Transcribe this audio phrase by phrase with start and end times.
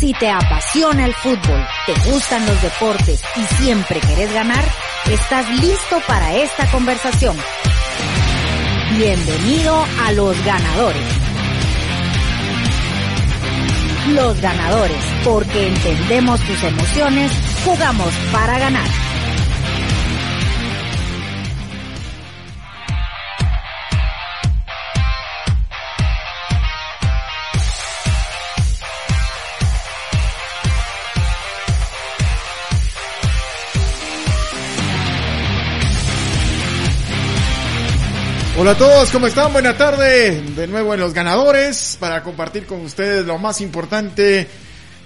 [0.00, 4.64] Si te apasiona el fútbol, te gustan los deportes y siempre querés ganar,
[5.10, 7.36] estás listo para esta conversación.
[8.96, 11.02] Bienvenido a Los Ganadores.
[14.14, 17.30] Los Ganadores, porque entendemos tus emociones,
[17.66, 19.09] jugamos para ganar.
[38.60, 39.54] Hola a todos, ¿cómo están?
[39.54, 40.38] Buena tarde.
[40.42, 44.46] De nuevo en Los Ganadores para compartir con ustedes lo más importante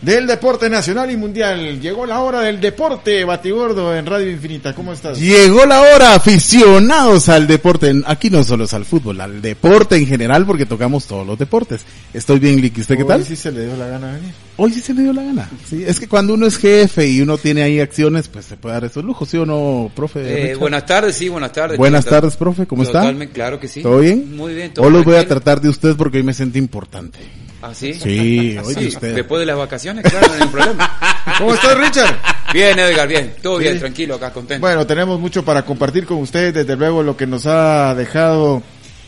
[0.05, 1.81] del deporte nacional y mundial.
[1.81, 4.75] Llegó la hora del deporte, Batigordo en Radio Infinita.
[4.75, 5.19] ¿Cómo estás?
[5.19, 7.93] Llegó la hora, aficionados al deporte.
[8.07, 11.83] Aquí no solo es al fútbol, al deporte en general, porque tocamos todos los deportes.
[12.13, 12.83] Estoy bien, Licky.
[12.83, 13.21] ¿Usted qué tal?
[13.21, 14.33] Hoy sí se le dio la gana venir.
[14.57, 15.49] Hoy sí se me dio la gana.
[15.69, 18.75] Sí, es que cuando uno es jefe y uno tiene ahí acciones, pues se puede
[18.75, 20.53] dar esos lujos, ¿sí o no, profe?
[20.53, 21.79] Eh, buenas tardes, sí, buenas tardes.
[21.79, 23.01] Buenas tardes, profe, ¿cómo está?
[23.01, 23.83] Totalmente, claro que sí.
[23.83, 24.37] ¿Todo bien?
[24.37, 24.73] Muy bien.
[24.75, 27.19] todo Hoy los voy a tratar de usted porque hoy me siento importante.
[27.67, 27.95] ¿Ah, sí?
[27.95, 29.15] Sí, de Sí, usted.
[29.15, 30.99] Después de las vacaciones, claro, no hay problema.
[31.39, 32.15] ¿Cómo estás, Richard?
[32.53, 33.35] Bien, Edgar, bien.
[33.43, 33.65] Todo Sí.
[33.65, 34.61] bien, tranquilo, acá, contento.
[34.67, 38.63] Bueno, tenemos mucho para compartir con ustedes, desde luego lo que nos ha dejado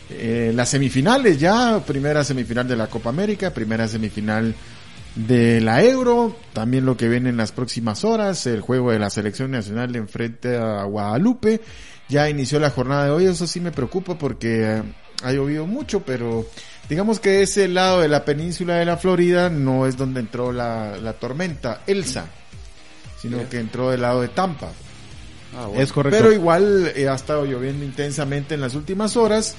[0.09, 4.55] eh, las semifinales ya, primera semifinal de la Copa América, primera semifinal
[5.15, 9.09] de la Euro, también lo que viene en las próximas horas, el juego de la
[9.11, 11.61] selección nacional enfrente a Guadalupe,
[12.09, 14.83] ya inició la jornada de hoy, eso sí me preocupa porque eh,
[15.23, 16.45] ha llovido mucho, pero
[16.89, 20.97] digamos que ese lado de la península de la Florida no es donde entró la,
[20.97, 22.27] la tormenta Elsa,
[23.21, 24.71] sino que entró del lado de Tampa.
[25.55, 25.81] Ah, bueno.
[25.81, 26.17] Es correcto.
[26.19, 29.55] Pero igual eh, ha estado lloviendo intensamente en las últimas horas.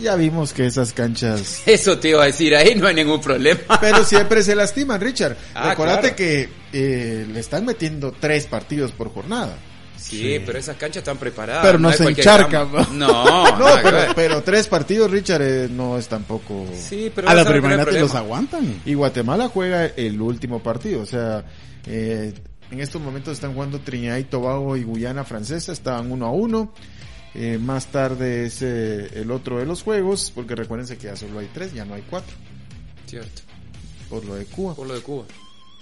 [0.00, 1.62] Ya vimos que esas canchas...
[1.66, 3.60] Eso te iba a decir, ahí no hay ningún problema.
[3.80, 5.36] Pero siempre se lastiman, Richard.
[5.54, 6.14] Ah, claro.
[6.14, 9.56] que eh, le están metiendo tres partidos por jornada.
[10.00, 11.64] Sí, pero esas canchas están preparadas.
[11.64, 12.68] Pero no se encharcan.
[12.92, 16.66] No, No, pero, pero tres partidos, Richard, eh, no es tampoco...
[16.74, 18.18] Sí, pero a la primera los problema.
[18.18, 18.82] aguantan.
[18.84, 21.02] Y Guatemala juega el último partido.
[21.02, 21.44] O sea,
[21.86, 22.32] eh,
[22.70, 25.72] en estos momentos están jugando Trinidad y Tobago y Guyana Francesa.
[25.72, 26.72] Estaban uno a uno.
[27.34, 30.32] Eh, más tarde es eh, el otro de los juegos.
[30.34, 32.34] Porque recuérdense que ya solo hay tres, ya no hay cuatro.
[33.06, 33.42] Cierto,
[34.08, 34.74] Por lo de Cuba.
[34.74, 35.24] por lo de Cuba.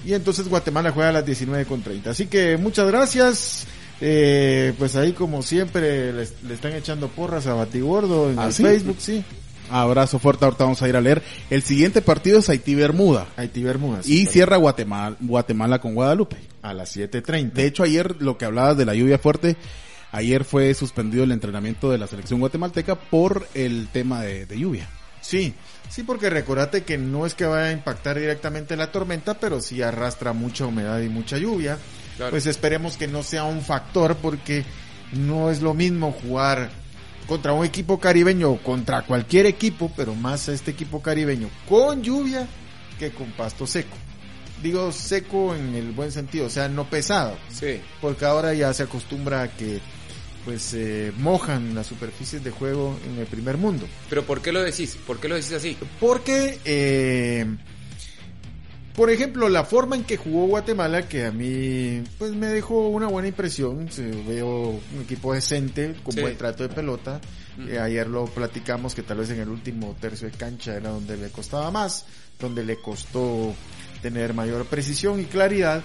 [0.04, 2.06] Y entonces Guatemala juega a las 19.30.
[2.06, 3.66] Así que muchas gracias.
[4.00, 8.62] Eh, pues ahí como siempre le, están echando porras a Batigordo en ¿Ah, el sí?
[8.62, 9.24] Facebook, sí.
[9.70, 11.22] Abrazo fuerte, ahorita vamos a ir a leer.
[11.50, 13.26] El siguiente partido es Haití-Bermuda.
[13.36, 14.08] Haití Bermudas.
[14.08, 16.36] Y cierra Guatemala, Guatemala con Guadalupe.
[16.62, 17.52] a las 7.30.
[17.52, 19.56] De hecho, ayer lo que hablabas de la lluvia fuerte,
[20.10, 24.88] ayer fue suspendido el entrenamiento de la selección guatemalteca por el tema de, de lluvia.
[25.20, 25.52] Sí,
[25.90, 29.82] sí, porque recordate que no es que vaya a impactar directamente la tormenta, pero sí
[29.82, 31.76] arrastra mucha humedad y mucha lluvia.
[32.18, 32.30] Claro.
[32.32, 34.64] Pues esperemos que no sea un factor porque
[35.14, 36.68] no es lo mismo jugar
[37.26, 42.46] contra un equipo caribeño o contra cualquier equipo, pero más este equipo caribeño con lluvia
[42.98, 43.96] que con pasto seco.
[44.62, 47.80] Digo seco en el buen sentido, o sea, no pesado, Sí.
[48.00, 49.80] porque ahora ya se acostumbra a que
[50.44, 53.86] pues eh, mojan las superficies de juego en el primer mundo.
[54.08, 54.96] Pero ¿por qué lo decís?
[55.06, 55.76] ¿Por qué lo decís así?
[56.00, 57.44] Porque, eh,
[58.98, 63.06] por ejemplo, la forma en que jugó Guatemala, que a mí pues me dejó una
[63.06, 66.20] buena impresión, se, veo un equipo decente, con Sí.
[66.20, 67.20] buen trato de pelota.
[67.68, 71.16] Eh, ayer lo platicamos que tal vez en el último tercio de cancha era donde
[71.16, 72.06] le costaba más,
[72.40, 73.54] donde le costó
[74.02, 75.82] tener mayor precisión y claridad,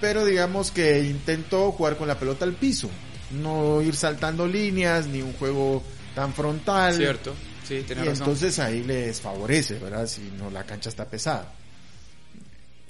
[0.00, 2.88] pero digamos que intentó jugar con la pelota al piso,
[3.30, 5.82] no ir saltando líneas, ni un juego
[6.14, 6.94] tan frontal.
[6.96, 7.34] Cierto.
[7.66, 8.22] Sí, Y tenés razón.
[8.28, 10.06] entonces ahí les favorece, ¿verdad?
[10.06, 11.52] Si no la cancha está pesada.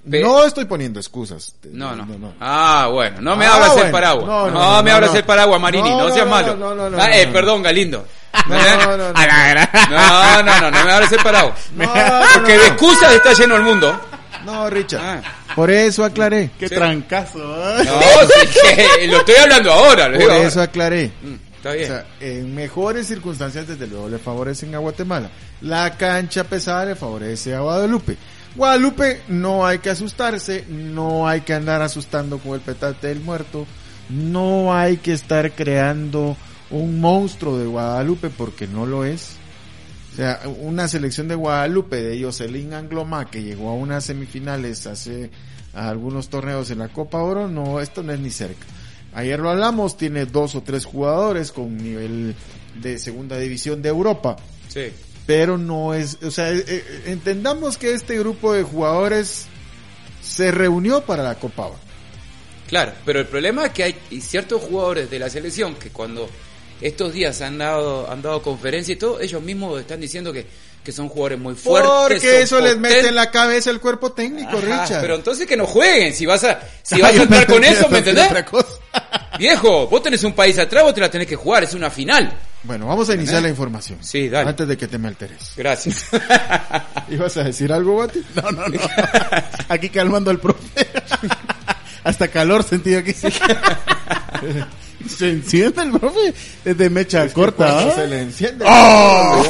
[0.09, 1.55] Ve- No estoy poniendo excusas.
[1.71, 2.07] No, no,
[2.41, 3.93] Ah, bueno, no me Ah, abras el bueno.
[3.93, 4.27] paraguas.
[4.27, 5.17] No, No, no, no, me no, abras no.
[5.19, 6.57] el paraguas, Marini, No, no, no, seas no, malo.
[6.57, 7.33] no, no, no, ah, eh, no.
[7.33, 8.07] perdón, Galindo.
[8.49, 9.13] No, no, no.
[9.13, 11.59] No, no, no, no me abras el paraguas.
[11.75, 11.93] No, no,
[12.35, 12.61] Porque no.
[12.63, 14.01] de excusas está lleno el mundo.
[14.45, 15.01] No, Richard.
[15.03, 15.23] Ah.
[15.55, 16.51] Por eso aclaré.
[16.59, 16.75] ¡Qué Sí.
[16.75, 17.39] trancazo!
[17.39, 17.85] ¿eh?
[17.85, 18.61] No, sí
[18.99, 20.07] que lo estoy hablando ahora.
[20.09, 20.47] Lo Por digo ahora.
[20.49, 21.11] eso aclaré.
[21.57, 21.91] Está bien.
[21.91, 25.29] O sea, en mejores circunstancias, desde luego, le favorecen a Guatemala.
[25.63, 28.17] La cancha pesada le favorece a Guadalupe.
[28.57, 33.67] Guadalupe no hay que asustarse, no hay que andar asustando con el petate del muerto,
[34.09, 36.37] no hay que estar creando
[36.71, 39.37] un monstruo de Guadalupe porque no lo es.
[40.13, 45.31] O sea, una selección de Guadalupe de Jocelyn Angloma que llegó a unas semifinales hace
[45.73, 48.67] algunos torneos en la Copa Oro, no, esto no es ni cerca.
[49.15, 52.35] Ayer lo hablamos, tiene dos o tres jugadores con nivel
[52.81, 54.37] de segunda división de Europa,
[54.69, 54.93] Sí.
[55.29, 59.45] Pero no es, o sea, eh, eh, entendamos que este grupo de jugadores
[60.23, 61.79] se reunió para la Copa Oro.
[62.67, 66.31] Claro, pero el problema es que hay ciertos jugadores de la selección que cuando
[66.81, 70.47] estos días han dado, han dado conferencia y todo, ellos mismos están diciendo que,
[70.83, 71.91] que son jugadores muy fuertes.
[72.23, 75.03] Porque eso les mete en la cabeza el cuerpo técnico, Ajá, Richard.
[75.03, 77.87] Pero entonces que no jueguen, si vas a, si vas a Yo entrar con eso,
[77.91, 78.45] ¿me otra entendés?
[79.39, 82.33] Viejo, vos tenés un país atrás, vos te la tenés que jugar, es una final.
[82.63, 83.99] Bueno, vamos a iniciar la información.
[84.03, 84.51] Sí, dale.
[84.51, 85.53] Antes de que te me alteres.
[85.57, 86.07] Gracias.
[87.09, 88.21] ¿Ibas a decir algo, Bati?
[88.35, 88.81] No, no, no.
[89.69, 90.87] Aquí calmando al profe.
[92.05, 93.13] Hasta calor sentido aquí.
[95.07, 96.33] Se enciende el profe.
[96.65, 97.81] Es de mecha corta.
[97.81, 97.93] ¿ah?
[97.95, 98.65] se le enciende.
[98.67, 99.45] ¡Oh!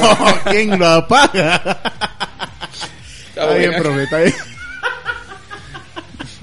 [0.49, 1.55] ¿Quién lo apaga?
[3.29, 4.33] Está Está bien, profe, está bien.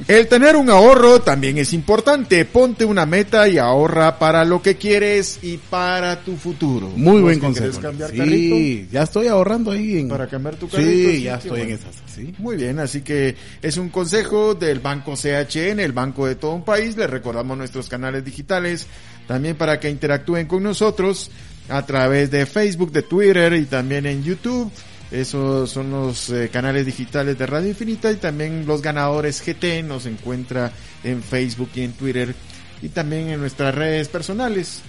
[0.09, 2.45] El tener un ahorro también es importante.
[2.45, 6.89] Ponte una meta y ahorra para lo que quieres y para tu futuro.
[6.91, 7.81] Muy ¿Vos buen consejo.
[7.81, 8.93] cambiar sí, carrito?
[8.93, 10.09] ya estoy ahorrando ahí en...
[10.09, 10.91] Para cambiar tu carrito.
[10.91, 11.97] Sí, sí, ya estoy en esas.
[12.07, 12.33] Sí.
[12.39, 16.65] Muy bien, así que es un consejo del Banco CHN, el banco de todo un
[16.65, 16.97] país.
[16.97, 18.87] Les recordamos nuestros canales digitales
[19.27, 21.33] también para que interactúen con nosotros
[21.69, 24.71] a través de Facebook, de Twitter y también en YouTube.
[25.11, 30.05] Esos son los eh, canales digitales de Radio Infinita y también los ganadores GT nos
[30.07, 30.73] encuentra
[31.05, 32.35] en Facebook y en Twitter
[32.83, 34.81] y también en nuestras redes personales.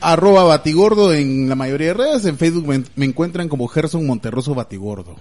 [0.00, 2.24] Arroba Batigordo en la mayoría de redes.
[2.26, 5.16] En Facebook me, me encuentran como Gerson Monterroso Batigordo.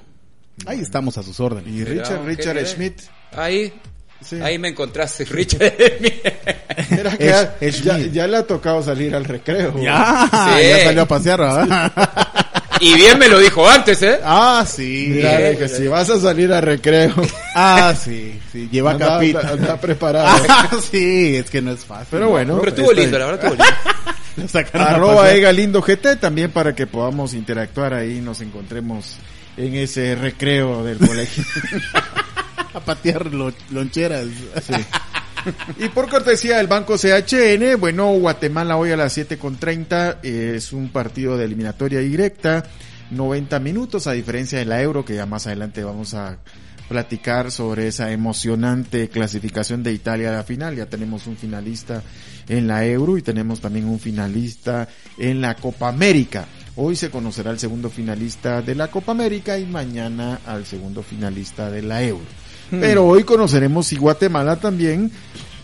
[0.66, 1.72] Ahí estamos a sus órdenes.
[1.74, 2.66] Y Richard, ¿qué Richard?
[2.66, 3.02] Schmidt.
[3.32, 3.74] Ahí,
[4.22, 4.38] Sí.
[4.42, 5.74] ahí me encontraste, Richard.
[6.90, 8.12] Mira que Es- ya, es ya- Schmidt.
[8.14, 9.78] ya le ha tocado salir al recreo.
[9.82, 10.68] Ya, Sí.
[10.68, 11.92] ya salió a pasear, ¿verdad?
[12.80, 14.20] Y bien me lo dijo antes, ¿eh?
[14.24, 15.08] ah, sí.
[15.10, 17.14] Mira, que si vas a salir a recreo,
[17.56, 19.40] Ah, sí, sí, lleva anda, capita.
[19.40, 20.44] anda- anda preparado.
[20.50, 22.08] Ah, sí, es que no es fácil.
[22.12, 24.56] Pero bueno, Pero estuvo lindo, la verdad estuvo lindo.
[24.74, 25.32] Arroba.
[25.32, 29.16] Ega Lindo GT también para que podamos interactuar ahí, nos encontremos
[29.56, 31.44] en ese recreo del colegio.
[32.74, 34.26] a patear lo- loncheras.
[35.78, 41.38] Y por cortesía del Banco CHN, bueno, Guatemala hoy a las 7.30 es un partido
[41.38, 42.64] de eliminatoria directa,
[43.12, 46.40] 90 minutos, a diferencia de la Euro, que ya más adelante vamos a
[46.88, 50.76] platicar sobre esa emocionante clasificación de Italia a la final.
[50.76, 52.04] Ya tenemos un finalista
[52.48, 54.88] en la Euro y tenemos también un finalista
[55.18, 56.46] en la Copa América.
[56.76, 61.72] Hoy se conocerá el segundo finalista de la Copa América y mañana al segundo finalista
[61.72, 62.26] de la Euro.
[62.70, 65.12] Pero hoy conoceremos si Guatemala también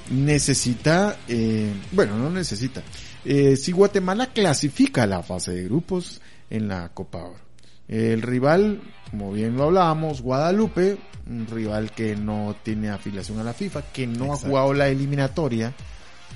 [0.10, 2.84] necesita, eh, bueno, no necesita,
[3.26, 7.40] eh, si Guatemala clasifica a la fase de grupos en la Copa Oro.
[7.88, 13.54] El rival, como bien lo hablábamos, Guadalupe, un rival que no tiene afiliación a la
[13.54, 14.34] FIFA, que no Exacto.
[14.34, 15.74] ha jugado la eliminatoria,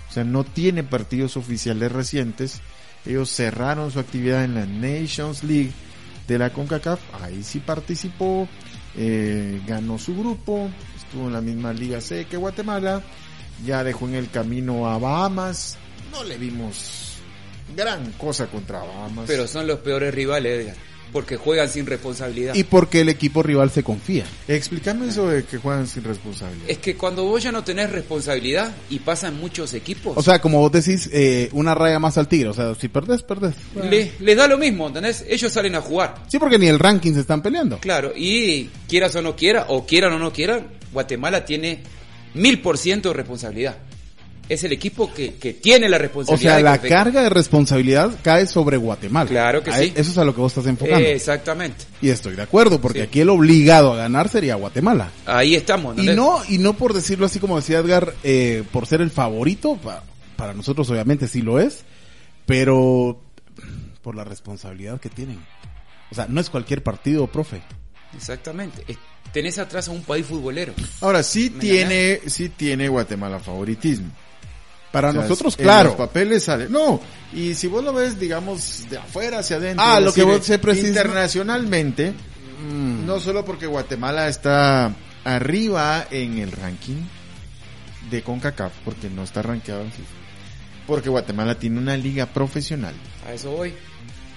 [0.09, 2.61] o sea, no tiene partidos oficiales recientes.
[3.05, 5.71] Ellos cerraron su actividad en la Nations League
[6.27, 8.47] de la CONCACAF, ahí sí participó,
[8.97, 13.03] eh, ganó su grupo, estuvo en la misma Liga C que Guatemala,
[13.65, 15.77] ya dejó en el camino a Bahamas,
[16.11, 17.17] no le vimos
[17.75, 19.25] gran cosa contra Bahamas.
[19.27, 20.94] Pero son los peores rivales, Edgar.
[21.15, 22.55] Porque juegan sin responsabilidad.
[22.55, 24.25] Y porque el equipo rival se confía.
[24.49, 26.65] Explícame eso de que juegan sin responsabilidad.
[26.69, 30.59] Es que cuando vos ya no tenés responsabilidad y pasan muchos equipos, O sea, como
[30.59, 32.49] vos decís, eh, una raya más al tigre.
[32.49, 33.55] O sea, si perdés, perdés.
[33.89, 35.23] le- les da lo mismo, ¿entendés?
[35.29, 36.15] Ellos salen a jugar.
[36.27, 37.79] Sí, porque ni el ranking se están peleando.
[37.79, 41.79] Claro, y quieras o no quiera, o quieran o no quieran, Guatemala tiene
[42.33, 43.77] mil por ciento de responsabilidad.
[44.47, 46.49] Es el equipo que, que tiene la O responsabilidad.
[46.51, 49.27] sea, de la que- carga de responsabilidad cae sobre Guatemala.
[49.29, 49.91] Claro que A- sí.
[49.95, 51.03] Eso es a lo que vos estás enfocando.
[51.03, 51.85] Exactamente.
[52.01, 53.05] Y estoy de acuerdo, porque Sí.
[53.05, 55.09] aquí el obligado a ganar sería Guatemala.
[55.25, 55.95] Ahí estamos.
[55.97, 56.15] Y ¿entendés?
[56.17, 60.03] no, y no por decirlo así como decía Edgar, eh, por ser el favorito, pa-
[60.35, 61.83] para nosotros obviamente sí lo es,
[62.45, 63.19] pero
[64.01, 65.39] por la responsabilidad que tienen.
[66.11, 67.61] O sea, no es cualquier partido, profe.
[68.15, 68.83] Exactamente.
[69.33, 70.73] Tenés atrás a un país futbolero.
[71.01, 74.11] Ahora sí ¿Me tiene, sí tiene Guatemala favoritismo.
[74.95, 75.89] Para O sea, nosotros, en claro.
[75.89, 76.69] los papeles sale.
[76.69, 77.01] No,
[77.33, 79.85] y si vos lo ves, digamos, de afuera hacia adentro.
[79.85, 82.13] Ah, lo que vos siempre decís, Internacionalmente,
[82.69, 83.05] Mm.
[83.05, 86.95] no solo porque Guatemala está arriba en el ranking
[88.09, 90.07] de CONCACAF, porque no está rankeado en FIFA,
[90.87, 92.93] Porque Guatemala tiene una liga profesional.
[93.27, 93.73] A eso voy.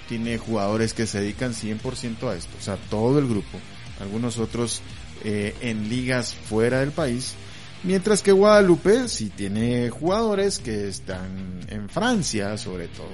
[0.09, 2.49] Tiene jugadores que se dedican 100% a esto.
[2.59, 3.59] O sea, todo el grupo.
[4.01, 4.81] Algunos otros
[5.23, 7.35] eh, en ligas fuera del país.
[7.83, 13.07] Mientras que Guadalupe sí tiene jugadores que están en Francia, sobre todo.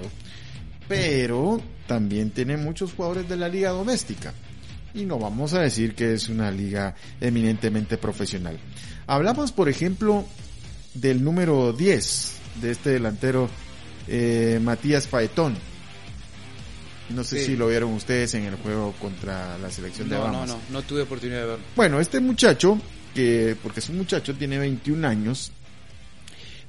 [0.88, 4.34] Pero también tiene muchos jugadores de la liga doméstica.
[4.93, 8.57] Y no vamos a decir que es una liga eminentemente profesional.
[9.07, 10.25] Hablamos, por ejemplo,
[10.93, 12.31] del número 10
[12.62, 13.50] de este delantero,
[14.07, 15.55] eh, Matías Faetón.
[17.10, 17.45] No sé Sí.
[17.48, 20.50] si lo vieron ustedes en el juego contra la selección de No, no, Bahamas.
[20.50, 21.65] no, no tuve oportunidad de verlo.
[21.75, 22.79] Bueno, este muchacho,
[23.15, 25.51] que porque es un muchacho, tiene 21 años,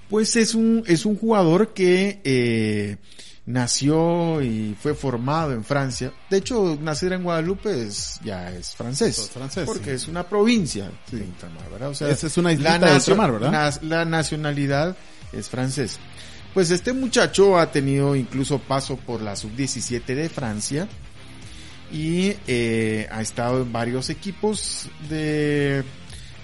[0.08, 2.96] pues es un, es un jugador que eh,
[3.44, 6.12] nació y fue formado en Francia.
[6.30, 9.18] De hecho, nacer en Guadalupe es, ya es francés.
[9.18, 9.96] Es francés, porque sí.
[9.96, 11.90] es una provincia de ultramar, ¿verdad?
[11.90, 13.82] O sea, Esa es una islita la de ultramar, ¿verdad?
[13.82, 14.96] la nacionalidad
[15.32, 15.98] es francés.
[16.54, 20.88] Pues este muchacho ha tenido incluso paso por la sub-17 de Francia
[21.92, 25.84] y eh, ha estado en varios equipos de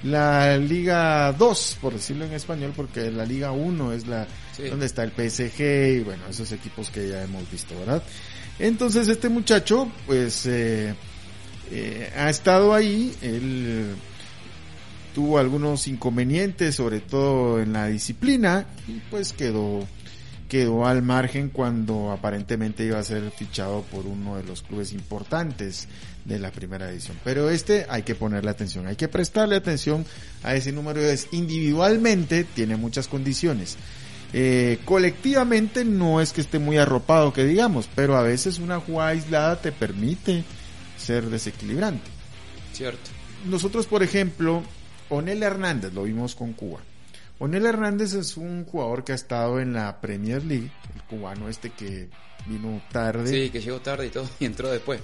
[0.05, 4.65] la Liga 2, por decirlo en español, porque la Liga 1 es la Sí.
[4.65, 8.03] donde está el PSG y bueno, esos equipos que ya hemos visto, ¿verdad?
[8.59, 10.95] Entonces este muchacho, pues, eh,
[11.71, 13.95] eh, ha estado ahí, él
[15.15, 19.87] tuvo algunos inconvenientes, sobre todo en la disciplina, y pues quedó
[20.53, 25.89] quedó al margen cuando aparentemente iba a ser fichado por uno de los clubes importantes
[26.27, 27.17] de la primera edición.
[27.25, 30.05] Pero este hay que ponerle atención, hay que prestarle atención
[30.43, 33.79] a ese número es individualmente tiene muchas condiciones.
[34.35, 39.09] Eh, colectivamente no es que esté muy arropado que digamos, pero a veces una jugada
[39.09, 40.45] aislada te permite
[40.99, 42.11] ser desequilibrante.
[42.75, 43.09] Cierto.
[43.47, 44.63] Nosotros, por ejemplo,
[45.09, 46.81] Onel Hernández, lo vimos con Cuba.
[47.43, 51.71] Onel Hernández es un jugador que ha estado en la Premier League, el cubano este
[51.71, 52.09] que
[52.47, 55.01] vino tarde, Sí, que llegó tarde y todo y entró después.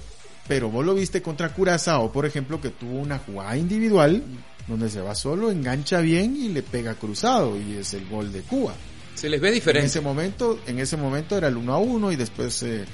[0.46, 4.22] pero vos lo viste contra Curazao, por ejemplo, que tuvo una jugada individual
[4.68, 8.42] donde se va solo, engancha bien y le pega cruzado y es el gol de
[8.42, 8.72] Cuba.
[9.16, 9.86] Se les ve En diferente.
[9.88, 12.84] ese momento, en ese momento era el 1 a 1 y después eh,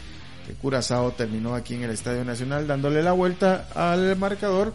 [0.63, 4.73] Curazao terminó aquí en el Estadio Nacional dándole la vuelta al marcador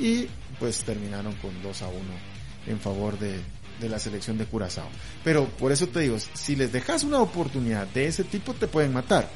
[0.00, 0.26] y
[0.58, 1.96] pues terminaron con 2 a 1
[2.66, 3.38] en favor de,
[3.80, 4.88] de la selección de Curazao.
[5.24, 8.92] Pero por eso te digo, si les dejas una oportunidad de ese tipo te pueden
[8.92, 9.28] matar.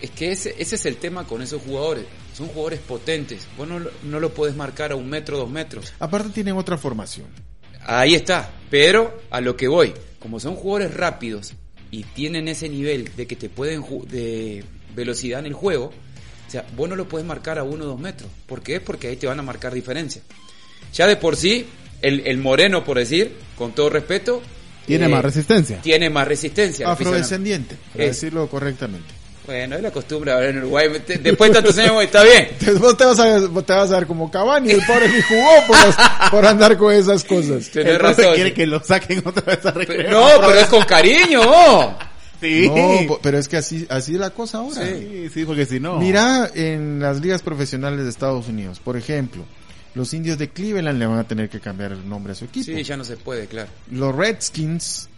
[0.00, 2.06] Es que ese, ese es el tema con esos jugadores.
[2.34, 3.46] Son jugadores potentes.
[3.58, 5.92] Vos no, lo- no lo podés marcar a un metro, dos metros.
[5.98, 7.26] Aparte tienen otra formación.
[7.84, 8.50] Ahí está.
[8.70, 11.52] Pero a lo que voy, como son jugadores rápidos
[11.90, 16.66] y tienen ese nivel de que te pueden de velocidad en el juego, o sea,
[16.76, 18.30] vos no lo puedes marcar a uno o dos metros.
[18.46, 18.80] ¿Por qué?
[18.80, 20.22] Porque ahí te van a marcar diferencia.
[20.94, 21.66] Ya de por sí,
[22.02, 24.42] el, el moreno, por decir, con todo respeto,
[24.86, 25.80] Tiene eh, más resistencia.
[25.82, 26.90] Tiene más resistencia.
[26.90, 29.14] Afrodescendiente, para Es- decirlo correctamente.
[29.46, 30.88] Bueno, es la costumbre ahora en Uruguay.
[31.04, 32.48] Te- Después de tantos años, está bien.
[32.52, 35.20] Entonces vos te vas a, vos te vas a ver como Cavani, el pobre ni
[35.22, 37.68] jugó por, por andar con esas cosas.
[37.70, 38.34] Tenés El profe razón.
[38.36, 40.10] quiere que lo saquen otra vez a recreo.
[40.10, 41.40] No, pero es con cariño.
[42.40, 42.68] Sí.
[42.68, 44.86] No, pero es que así, así es la cosa ahora.
[44.86, 45.98] Sí, sí, porque si no.
[45.98, 49.42] Mira en las ligas profesionales de Estados Unidos, por ejemplo,
[49.94, 52.64] los indios de Cleveland le van a tener que cambiar el nombre a su equipo.
[52.66, 53.68] Sí, ya no se puede, claro.
[53.90, 55.08] Los Redskins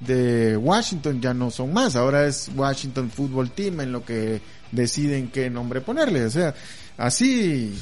[0.00, 4.40] de Washington ya no son más, ahora es Washington Football Team en lo que
[4.72, 6.54] deciden qué nombre ponerle, o sea,
[6.98, 7.72] así,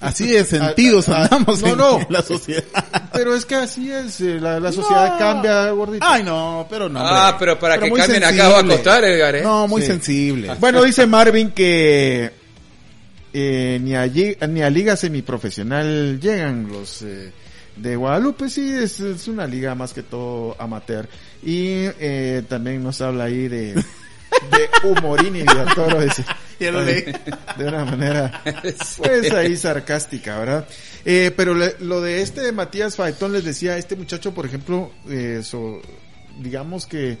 [0.00, 2.00] Así de sentidos A- a- andamos no, en, no.
[2.00, 2.62] en la sociedad.
[3.12, 5.18] pero es que así es, eh, la, la sociedad No.
[5.18, 6.06] cambia, gordito.
[6.08, 7.00] Ay, no, pero no.
[7.00, 7.36] Ah, hombre.
[7.40, 9.42] pero para que cambien acá va a costar, Edgar, ¿eh?
[9.42, 9.88] No, muy Sí.
[9.88, 10.54] sensible.
[10.60, 12.30] Bueno, dice Marvin que
[13.34, 14.06] eh, ni, a,
[14.46, 17.32] ni a liga semiprofesional llegan los eh,
[17.76, 21.08] de Guadalupe, sí, es, es una liga más que todo amateur.
[21.42, 23.82] Y eh, también nos habla ahí de, de
[24.84, 26.24] Humorini Villatoro, dice.
[26.60, 27.02] Ya lo leí.
[27.58, 28.40] De una manera,
[28.98, 30.68] pues ahí sarcástica, ¿verdad?
[31.04, 34.92] Eh, pero le- lo de este de Matías Faetón les decía, este muchacho, por ejemplo,
[35.10, 35.82] eh, so-
[36.40, 37.18] digamos que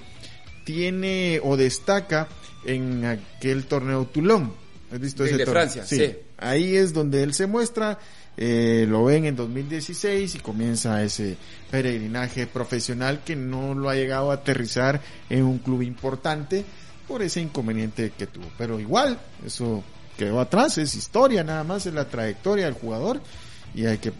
[0.64, 2.28] tiene o destaca
[2.64, 4.52] en aquel torneo Toulon.
[4.94, 5.46] ¿Has visto El ese de?
[5.46, 6.16] Francia, sí.
[6.38, 7.98] Ahí es donde él se muestra,
[8.36, 11.36] eh, lo ven en 2016 y comienza ese
[11.68, 16.64] peregrinaje profesional que no lo ha llegado a aterrizar en un club importante
[17.08, 18.46] por ese inconveniente que tuvo.
[18.56, 19.82] Pero igual, eso
[20.16, 23.20] quedó atrás, es historia nada más, es la trayectoria del jugador
[23.74, 24.12] y hay que...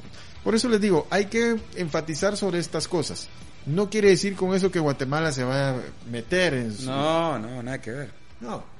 [0.43, 3.29] Por eso les digo, hay que enfatizar sobre estas cosas.
[3.65, 5.77] No quiere decir con eso que Guatemala se va a
[6.11, 6.87] meter en su...
[6.87, 8.11] No, no, nada que ver.
[8.41, 8.74] no,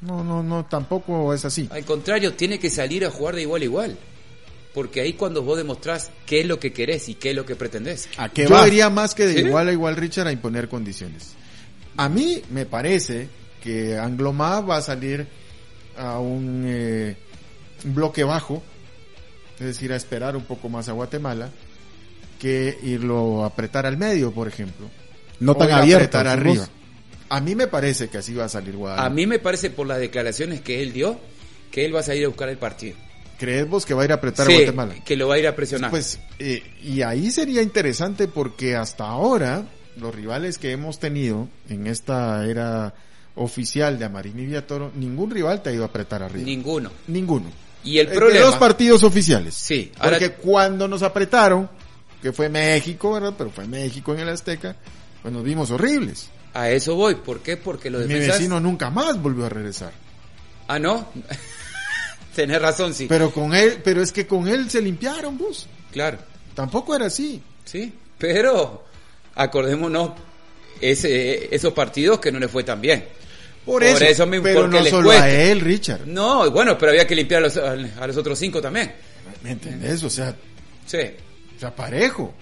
[0.00, 1.68] no, no, no, tampoco es así.
[1.70, 3.98] Al contrario, tiene que salir a jugar de igual a igual.
[4.72, 7.56] Porque ahí cuando vos demostrás qué es lo que querés y qué es lo que
[7.56, 8.08] pretendés.
[8.16, 8.64] ¿A qué Yo va?
[8.64, 9.40] diría más que de ¿Sí?
[9.40, 11.34] igual a igual, Richard, a imponer condiciones.
[11.96, 13.28] A mí me parece
[13.62, 15.26] que Anglomá va a salir
[15.98, 17.16] a un eh,
[17.84, 18.62] bloque bajo,
[19.58, 21.50] es decir, a esperar un poco más a Guatemala,
[22.38, 24.88] que irlo a apretar al medio, por ejemplo.
[25.40, 26.04] No O tan abierto.
[26.04, 26.68] apretar arriba.
[27.30, 29.06] A mí me parece que así va a salir Guadalupe.
[29.06, 31.18] A mí me parece por las declaraciones que él dio
[31.70, 32.96] que él va a salir a buscar el partido.
[33.38, 34.94] ¿Crees vos que va a ir a apretar Sí, a Guatemala?
[35.04, 35.90] que lo va a ir a presionar.
[35.90, 39.64] Pues, eh, y ahí sería interesante porque hasta ahora
[39.96, 42.92] los rivales que hemos tenido en esta era
[43.36, 46.44] oficial de Amarín y Villatoro, ningún rival te ha ido a apretar arriba.
[46.44, 46.90] Ninguno.
[47.06, 47.46] Ninguno.
[47.84, 48.40] Y el problema...
[48.40, 49.54] De los partidos oficiales.
[49.54, 51.70] Sí, ahora- Porque cuando nos apretaron,
[52.20, 53.34] que fue México, ¿verdad?
[53.38, 54.76] Pero fue México en el Azteca,
[55.22, 56.28] pues nos vimos horribles.
[56.54, 57.14] A eso voy.
[57.16, 57.56] ¿Por qué?
[57.56, 58.38] Porque los Mi defensas...
[58.38, 59.92] vecino nunca más volvió a regresar.
[60.68, 61.08] Ah, ¿no?
[62.34, 63.06] Tenés razón, sí.
[63.08, 65.66] Pero con él, pero es que con él se limpiaron, bus.
[65.92, 66.18] Claro.
[66.54, 67.42] Tampoco era así.
[67.64, 67.92] Sí.
[68.18, 68.84] Pero
[69.34, 70.12] acordémonos
[70.80, 73.04] ese, esos partidos que no le fue tan bien.
[73.64, 75.24] Por, Por eso, mismo, pero no solo cuesta.
[75.24, 76.06] a él, Richard.
[76.06, 78.92] No, bueno, pero había que limpiar a los, a los otros cinco también.
[79.42, 80.02] ¿Me entendés?
[80.02, 80.34] O sea,
[80.86, 80.98] Sí.
[81.56, 82.34] o sea, parejo.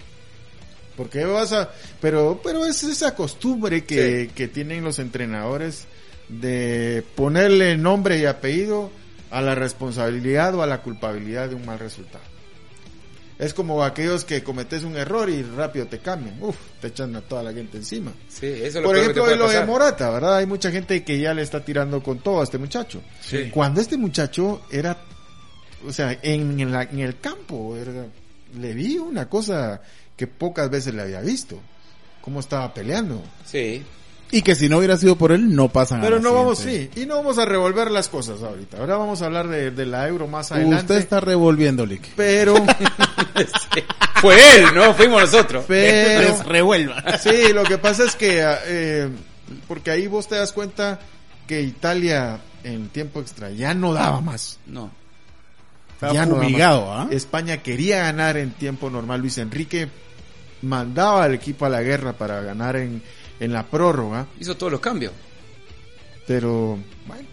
[0.99, 5.85] Porque vas a, pero, pero es esa costumbre que, que tienen los entrenadores
[6.27, 8.91] de ponerle nombre y apellido
[9.31, 12.23] a la responsabilidad o a la culpabilidad de un mal resultado.
[13.37, 16.35] Es como aquellos que cometes un error y rápido te cambian.
[16.43, 18.11] Uf, te echan a toda la gente encima.
[18.27, 19.65] Sí, eso es lo Por que te ejemplo, puede en lo de.
[19.65, 20.35] Morata, ¿verdad?
[20.35, 23.01] Hay mucha gente que ya le está tirando con todo a este muchacho.
[23.21, 23.49] Sí.
[23.49, 24.97] Cuando este muchacho era,
[25.87, 28.07] o sea, en, en la- en el campo, era-
[28.59, 29.81] le vi una cosa
[30.19, 31.57] que pocas veces le había visto.
[32.19, 33.23] Cómo estaba peleando.
[33.45, 33.85] Sí.
[34.31, 36.89] Y que si no hubiera sido por él, no pasan a Pero no vamos, sí,
[36.97, 38.79] y no vamos a revolver las cosas ahorita.
[38.79, 40.81] Ahora vamos a hablar de, de la euro más adelante.
[40.81, 42.09] Usted está revolviendo, Lick.
[42.17, 43.81] Pero, Sí.
[44.21, 45.63] Fue él, no fuimos nosotros.
[45.65, 47.17] pero, revuelva.
[47.17, 49.07] Sí, lo que pasa es que, eh,
[49.69, 50.99] porque ahí vos te das cuenta
[51.47, 54.59] que Italia en tiempo extra ya no daba más.
[54.67, 54.91] No.
[55.93, 57.07] Estaba ya no daba fumigado, más.
[57.07, 57.07] ¿ah?
[57.11, 59.21] España quería ganar en tiempo normal.
[59.21, 59.87] Luis Enrique
[60.61, 63.01] mandaba al equipo a la guerra para ganar en,
[63.39, 65.13] en la prórroga, Hizo todos los cambios.
[66.27, 67.27] pero bueno,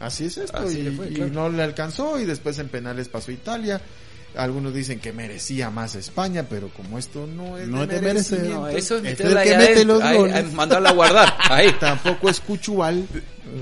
[0.00, 3.08] así es esto Así y, le fue, y no le alcanzó y después en penales
[3.08, 3.80] pasó Italia.
[4.36, 8.38] Algunos dicen que merecía más España, pero como esto no es No de te merece.
[8.50, 10.34] No, eso es Este meterla es el ahí que mete los ahí, goles.
[10.36, 11.34] ahí, mandarla a guardar.
[11.48, 11.74] Ahí.
[11.80, 13.06] tampoco es Cuchubal.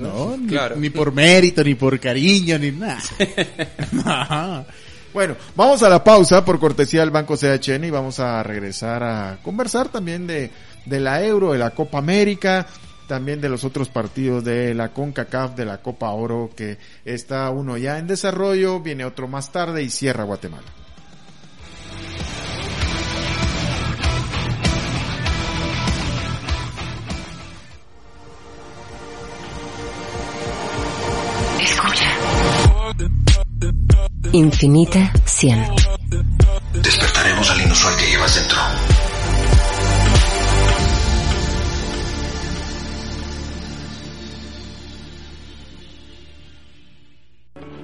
[0.01, 0.75] No, ni, Claro.
[0.75, 2.99] ni por mérito, ni por cariño, ni nada.
[5.15, 9.39] Bueno, vamos a la pausa por cortesía del Banco CHN y vamos a regresar a
[9.41, 10.51] conversar también de,
[10.85, 12.67] de la Euro, de la Copa América,
[13.07, 17.77] también de los otros partidos de la CONCACAF, de la Copa Oro, que está uno
[17.77, 20.67] ya en desarrollo, viene otro más tarde y cierra Guatemala.
[34.31, 35.65] Infinita 100.
[36.73, 38.59] Despertaremos al inusual que llevas dentro.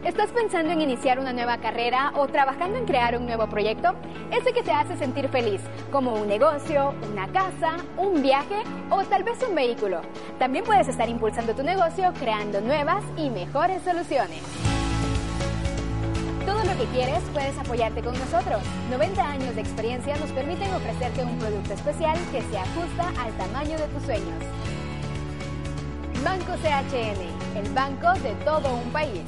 [0.03, 3.95] ¿Estás pensando en iniciar una nueva carrera o trabajando en crear un nuevo proyecto?
[4.31, 9.23] Ese que te hace sentir feliz, como un negocio, una casa, un viaje o tal
[9.23, 10.01] vez un vehículo.
[10.37, 14.41] También puedes estar impulsando tu negocio creando nuevas y mejores soluciones.
[16.71, 18.63] Lo que quieres puedes apoyarte con nosotros.
[18.89, 23.77] 90 años de experiencia nos permiten ofrecerte un producto especial que se ajusta al tamaño
[23.77, 24.43] de tus sueños.
[26.23, 29.19] Banco CHN, el banco de todo un país.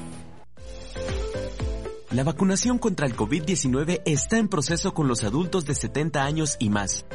[2.11, 6.69] La vacunación contra el COVID-19 está en proceso con los adultos de 70 años y
[6.69, 7.05] más.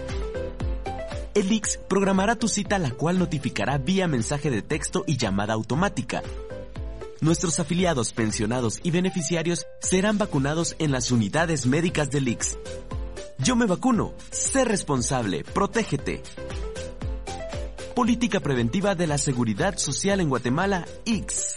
[1.33, 6.23] El IX programará tu cita la cual notificará vía mensaje de texto y llamada automática.
[7.21, 12.57] Nuestros afiliados, pensionados y beneficiarios serán vacunados en las unidades médicas del IX.
[13.39, 14.13] Yo me vacuno.
[14.31, 15.43] Sé responsable.
[15.43, 16.23] Protégete.
[17.97, 21.57] Política Preventiva de la Seguridad Social en Guatemala, X.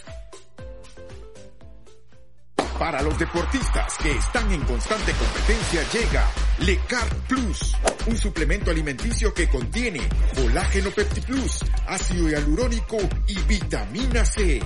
[2.82, 7.76] Para los deportistas que están en constante competencia llega Lecard Plus,
[8.08, 10.00] un suplemento alimenticio que contiene
[10.34, 14.60] colágeno Pepti Plus, ácido hialurónico y vitamina C.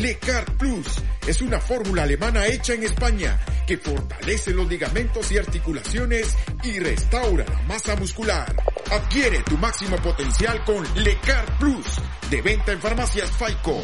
[0.00, 0.86] Lecard Plus
[1.26, 7.44] es una fórmula alemana hecha en España que fortalece los ligamentos y articulaciones y restaura
[7.44, 8.56] la masa muscular.
[8.90, 11.84] Adquiere tu máximo potencial con Lecard Plus,
[12.30, 13.82] de venta en farmacias Faico.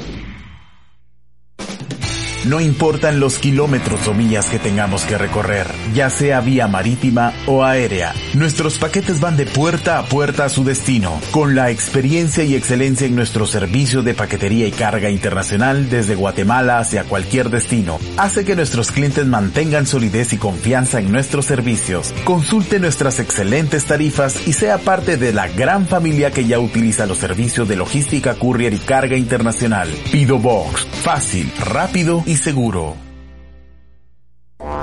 [2.45, 7.65] No importan los kilómetros o millas que tengamos que recorrer, ya sea vía marítima o
[7.65, 8.13] aérea.
[8.35, 13.07] Nuestros paquetes van de puerta a puerta a su destino, con la experiencia y excelencia
[13.07, 17.99] en nuestro servicio de paquetería y carga internacional desde Guatemala hacia cualquier destino.
[18.19, 22.13] Hace que nuestros clientes mantengan solidez y confianza en nuestros servicios.
[22.25, 27.17] Consulte nuestras excelentes tarifas y sea parte de la gran familia que ya utiliza los
[27.17, 29.89] servicios de logística courier y carga internacional.
[30.13, 32.97] Pido Box, fácil, rápido y seguro.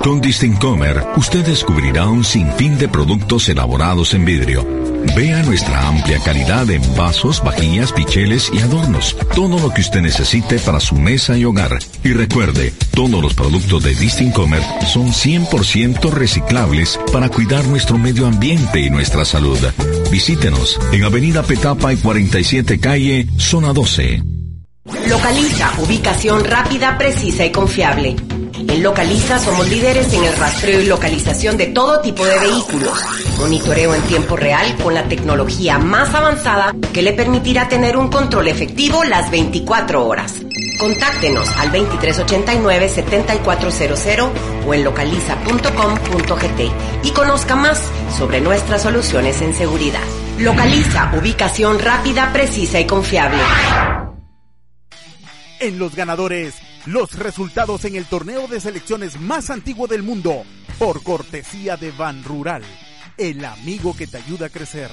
[0.02, 4.66] Con Distincomer, usted descubrirá un sinfín de productos elaborados en vidrio.
[5.14, 9.16] Vea nuestra amplia calidad en vasos, vajillas, picheles y adornos.
[9.34, 11.78] Todo lo que usted necesite para su mesa y hogar.
[12.02, 18.80] Y recuerde, todos los productos de Distincomer son 100% reciclables para cuidar nuestro medio ambiente
[18.80, 19.58] y nuestra salud.
[20.10, 24.31] Visítenos en Avenida Petapa y 47 Calle, Zona 12.
[25.08, 28.14] Localiza ubicación rápida, precisa y confiable.
[28.68, 32.98] En Localiza somos líderes en el rastreo y localización de todo tipo de vehículos.
[33.38, 38.48] Monitoreo en tiempo real con la tecnología más avanzada que le permitirá tener un control
[38.48, 40.34] efectivo las 24 horas.
[40.78, 44.30] Contáctenos al 2389-7400
[44.66, 46.60] o en localiza.com.gt
[47.02, 47.80] y conozca más
[48.16, 50.00] sobre nuestras soluciones en seguridad.
[50.38, 53.42] Localiza ubicación rápida, precisa y confiable.
[55.62, 60.42] En los ganadores, los resultados en el torneo de selecciones más antiguo del mundo,
[60.76, 62.64] por cortesía de Ban Rural,
[63.16, 64.90] el amigo que te ayuda a crecer.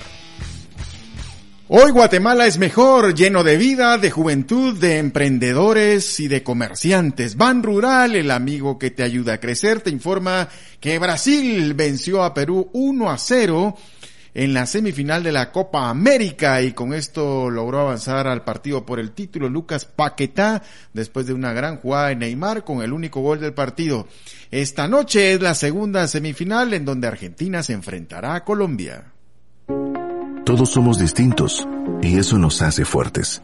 [1.70, 7.36] Hoy Guatemala es mejor, lleno de vida, de juventud, de emprendedores y de comerciantes.
[7.36, 12.36] Ban Rural, el amigo que te ayuda a crecer, te informa que Brasil venció a
[12.36, 13.76] Perú 1 a 0
[14.40, 18.98] en la semifinal de la Copa América y con esto logró avanzar al partido por
[18.98, 23.42] el título Lucas Paquetá después de una gran jugada de Neymar con el único gol
[23.42, 24.08] del partido.
[24.50, 29.12] Esta noche es la segunda semifinal en donde Argentina se enfrentará a Colombia.
[30.46, 31.68] Todos somos distintos
[32.02, 33.42] y eso nos hace fuertes.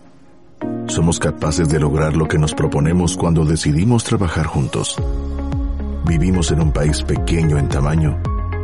[0.87, 4.95] Somos capaces de lograr lo que nos proponemos cuando decidimos trabajar juntos.
[6.05, 8.17] Vivimos en un país pequeño en tamaño,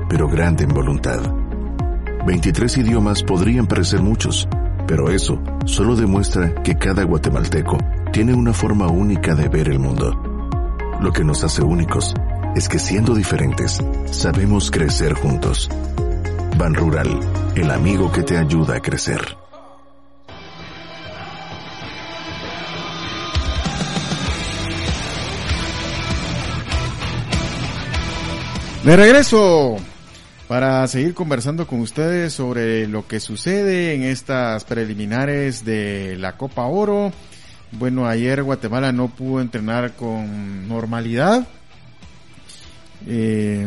[0.07, 1.40] pero grande en voluntad
[2.25, 4.47] 23 idiomas podrían parecer muchos,
[4.87, 7.77] pero eso solo demuestra que cada guatemalteco
[8.13, 10.13] tiene una forma única de ver el mundo.
[10.99, 12.13] Lo que nos hace únicos
[12.55, 13.81] es que siendo diferentes,
[14.11, 15.67] sabemos crecer juntos.
[16.57, 17.19] Ban Rural,
[17.55, 19.37] el amigo que te ayuda a crecer.
[28.83, 29.77] De regreso
[30.51, 36.65] para seguir conversando con ustedes sobre lo que sucede en estas preliminares de la Copa
[36.65, 37.13] Oro.
[37.71, 41.47] Bueno, ayer Guatemala no pudo entrenar con normalidad.
[43.07, 43.65] Eh,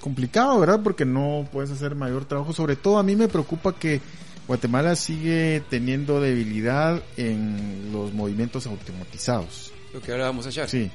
[0.00, 0.80] complicado, ¿verdad?
[0.84, 2.52] Porque no puedes hacer mayor trabajo.
[2.52, 4.02] Sobre todo a mí me preocupa que
[4.46, 9.72] Guatemala sigue teniendo debilidad en los movimientos automatizados.
[9.94, 10.68] Lo que ahora vamos a hallar.
[10.68, 10.90] Sí.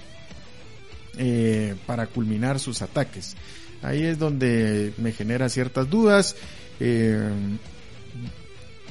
[1.17, 3.35] Eh, para culminar sus ataques.
[3.83, 6.35] Ahí es donde me genera ciertas dudas.
[6.79, 7.29] Eh,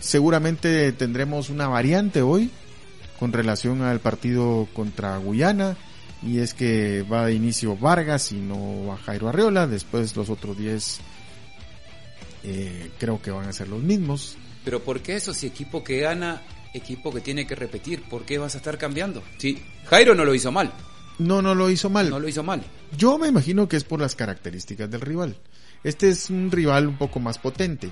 [0.01, 2.51] seguramente tendremos una variante hoy
[3.19, 5.77] con relación al partido contra Guyana.
[6.23, 9.67] Y es que va de inicio Vargas y no va Jairo Arreola.
[9.67, 11.01] Después los otros 10
[12.45, 14.37] eh, creo que van a ser los mismos.
[14.65, 15.35] Pero ¿por qué eso?
[15.35, 16.43] Si equipo que gana,
[16.75, 19.23] equipo que tiene que repetir, ¿por qué vas a estar cambiando?
[19.39, 20.73] Sí, Jairo no lo hizo mal.
[21.19, 22.11] No, no lo hizo mal.
[22.11, 22.63] No lo hizo mal.
[22.97, 25.37] Yo me imagino que es por las características del rival.
[25.85, 27.91] Este es un rival un poco más potente.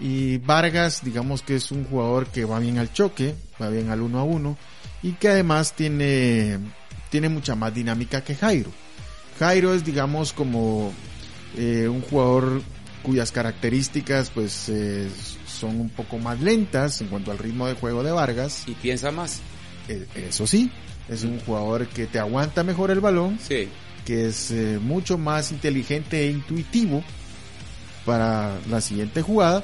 [0.00, 4.00] Y Vargas, digamos que es un jugador que va bien al choque, va bien al
[4.00, 4.56] uno a uno,
[5.02, 6.58] y que además tiene,
[7.10, 8.70] tiene mucha más dinámica que Jairo.
[9.38, 10.92] Jairo es, digamos, como
[11.56, 12.62] eh, un jugador
[13.02, 15.08] cuyas características, pues, eh,
[15.46, 18.64] son un poco más lentas en cuanto al ritmo de juego de Vargas.
[18.66, 19.40] Y piensa más.
[19.88, 20.70] Eh, eso sí,
[21.08, 23.38] es un jugador que te aguanta mejor el balón.
[23.40, 23.68] Sí.
[24.04, 27.04] Que es eh, mucho más inteligente e intuitivo
[28.04, 29.62] para la siguiente jugada.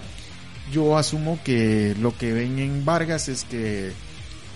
[0.73, 3.93] Yo asumo que lo que ven en Vargas es que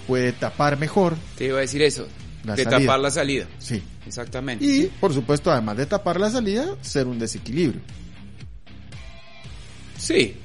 [0.07, 1.17] puede tapar mejor.
[1.37, 2.07] Te iba a decir eso.
[2.45, 3.47] de tapar la salida.
[3.59, 3.83] Sí.
[4.07, 4.65] Exactamente.
[4.65, 7.81] Y, por supuesto, además de tapar la salida, ser un desequilibrio.
[9.97, 10.37] Sí,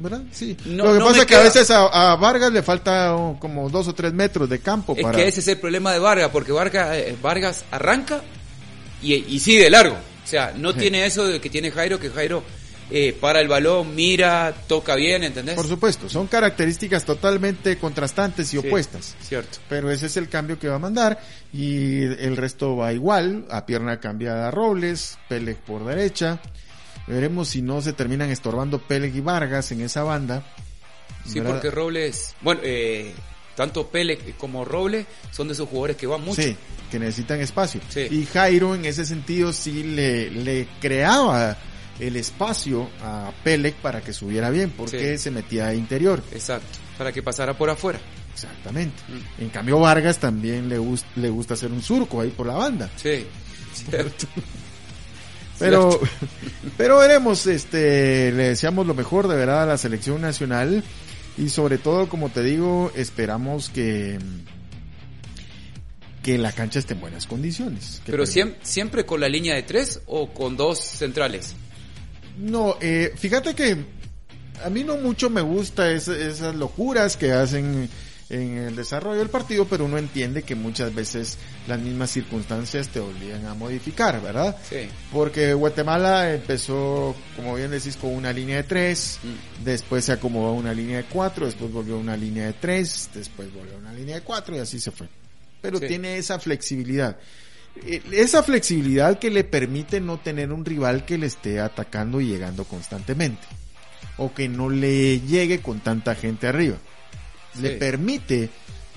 [0.00, 0.22] ¿verdad?
[0.32, 0.56] Sí.
[0.66, 4.12] lo que pasa es que a veces a, Vargas le falta como dos o tres
[4.12, 4.94] metros de campo.
[4.96, 8.22] Es que ese es el problema de Vargas, porque Vargas, eh, Vargas arranca
[9.02, 9.96] y, y, sigue largo.
[9.96, 12.42] O sea, no tiene eso de que tiene Jairo, que Jairo
[12.90, 15.54] eh, para el balón, mira, toca bien, ¿entendés?
[15.56, 19.14] Por supuesto, son características totalmente contrastantes y Sí, opuestas.
[19.20, 19.58] Cierto.
[19.68, 21.20] Pero ese es el cambio que va a mandar
[21.52, 26.40] y el resto va igual, a pierna cambiada Robles, Peleg por derecha.
[27.08, 30.44] Veremos si no se terminan estorbando Peleg y Vargas en esa banda.
[31.26, 31.54] Sí, ¿verdad?
[31.54, 33.12] porque Robles, bueno, eh,
[33.56, 36.40] tanto Pele como Robles son de esos jugadores que van mucho.
[36.42, 36.56] Sí,
[36.90, 37.80] que necesitan espacio.
[37.88, 38.06] Sí.
[38.10, 41.56] Y Jairo en ese sentido sí le, le creaba
[41.98, 45.24] el espacio a Pelec para que subiera bien, porque Sí.
[45.24, 46.22] se metía a interior.
[46.32, 47.98] Exacto, para que pasara por afuera.
[48.32, 49.02] Exactamente.
[49.08, 49.42] Mm.
[49.42, 52.88] En cambio Vargas también le, gust- le gusta hacer un surco ahí por la banda.
[52.96, 53.26] Sí,
[53.74, 54.26] cierto.
[55.58, 56.00] Pero,
[56.76, 60.82] pero veremos, este, le deseamos lo mejor de verdad a la selección nacional
[61.36, 64.18] y sobre todo, como te digo, esperamos que,
[66.22, 68.02] que la cancha esté en buenas condiciones.
[68.04, 71.54] Pero per- siem- siempre con la línea de tres o con dos centrales.
[72.38, 73.76] No, eh, fíjate que
[74.64, 77.88] a mí no mucho me gusta es- esas locuras que hacen
[78.30, 83.00] en el desarrollo del partido, pero uno entiende que muchas veces las mismas circunstancias te
[83.00, 84.54] obligan a modificar, ¿verdad?
[84.68, 84.88] Sí.
[85.12, 89.64] Porque Guatemala empezó, como bien decís, con una línea de tres, Mm.
[89.64, 93.08] después se acomodó a una línea de cuatro, después volvió a una línea de tres,
[93.14, 95.08] después volvió a una línea de cuatro y así se fue.
[95.62, 95.86] Pero Sí.
[95.86, 97.16] tiene esa flexibilidad.
[97.86, 102.26] Eh, Esa flexibilidad que le permite no tener un rival que le esté atacando y
[102.26, 103.46] llegando constantemente.
[104.16, 106.76] O que no le llegue con tanta gente arriba.
[107.60, 108.50] Le permite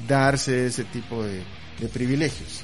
[0.07, 1.41] darse ese tipo de,
[1.79, 2.61] de privilegios.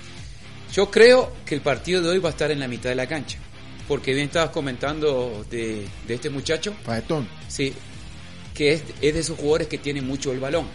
[0.74, 3.08] Yo creo que el partido de hoy va a estar en la mitad de la
[3.08, 3.40] cancha.
[3.88, 6.76] Porque bien estabas comentando de, de este muchacho.
[6.86, 7.28] Paetón.
[7.48, 7.74] Sí.
[8.54, 10.68] Que es, es de esos jugadores que tienen mucho el balón.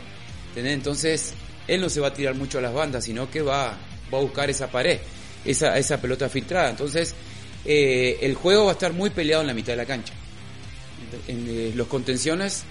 [0.48, 0.74] ¿entendés?
[0.74, 1.34] Entonces,
[1.66, 3.78] él no se va a tirar mucho a las bandas, sino que va,
[4.12, 4.98] va a buscar esa pared,
[5.44, 6.70] esa, esa pelota filtrada.
[6.70, 7.14] Entonces,
[7.64, 10.12] eh, el juego va a estar muy peleado en la mitad de la cancha.
[11.28, 12.64] En, eh, los contenciones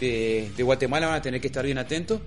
[0.00, 2.20] de, de Guatemala van a tener que estar bien atentos,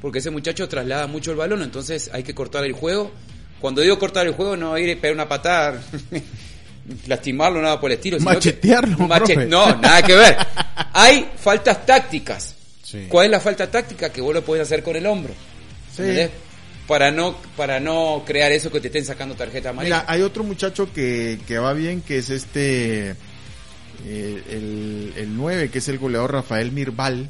[0.00, 3.10] porque ese muchacho traslada mucho el balón, entonces hay que cortar el juego.
[3.60, 5.80] Cuando digo cortar el juego, no ir y pegar una patada,
[7.06, 8.18] lastimarlo, nada por el estilo.
[8.18, 9.46] sino que- Machetearlo, Mache- profe.
[9.46, 10.36] No, nada que ver.
[10.92, 12.54] Hay faltas tácticas.
[12.82, 13.06] Sí.
[13.08, 15.34] ¿Cuál es la falta táctica que vos lo podés hacer con el hombro?
[16.86, 19.96] Para no, para no crear eso que te estén sacando tarjeta amarilla.
[19.96, 23.14] Mira, hay otro muchacho que, que va bien, que es este,
[24.04, 27.28] eh, el, el 9, que es el goleador Rafael Mirval.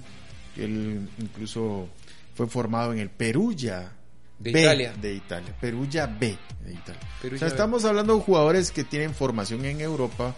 [0.55, 1.89] que Él incluso
[2.35, 3.93] fue formado en el Perugia
[4.39, 4.95] De B Italia.
[5.01, 5.55] de Italia.
[5.61, 7.01] Perugia B de Italia.
[7.21, 7.55] Perugia o sea, B.
[7.55, 10.35] estamos hablando de jugadores que tienen formación en Europa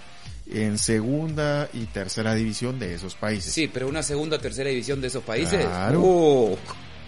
[0.52, 3.52] en segunda y tercera división de esos países.
[3.52, 5.64] Sí, pero una segunda tercera división de esos países.
[5.64, 6.56] Claro.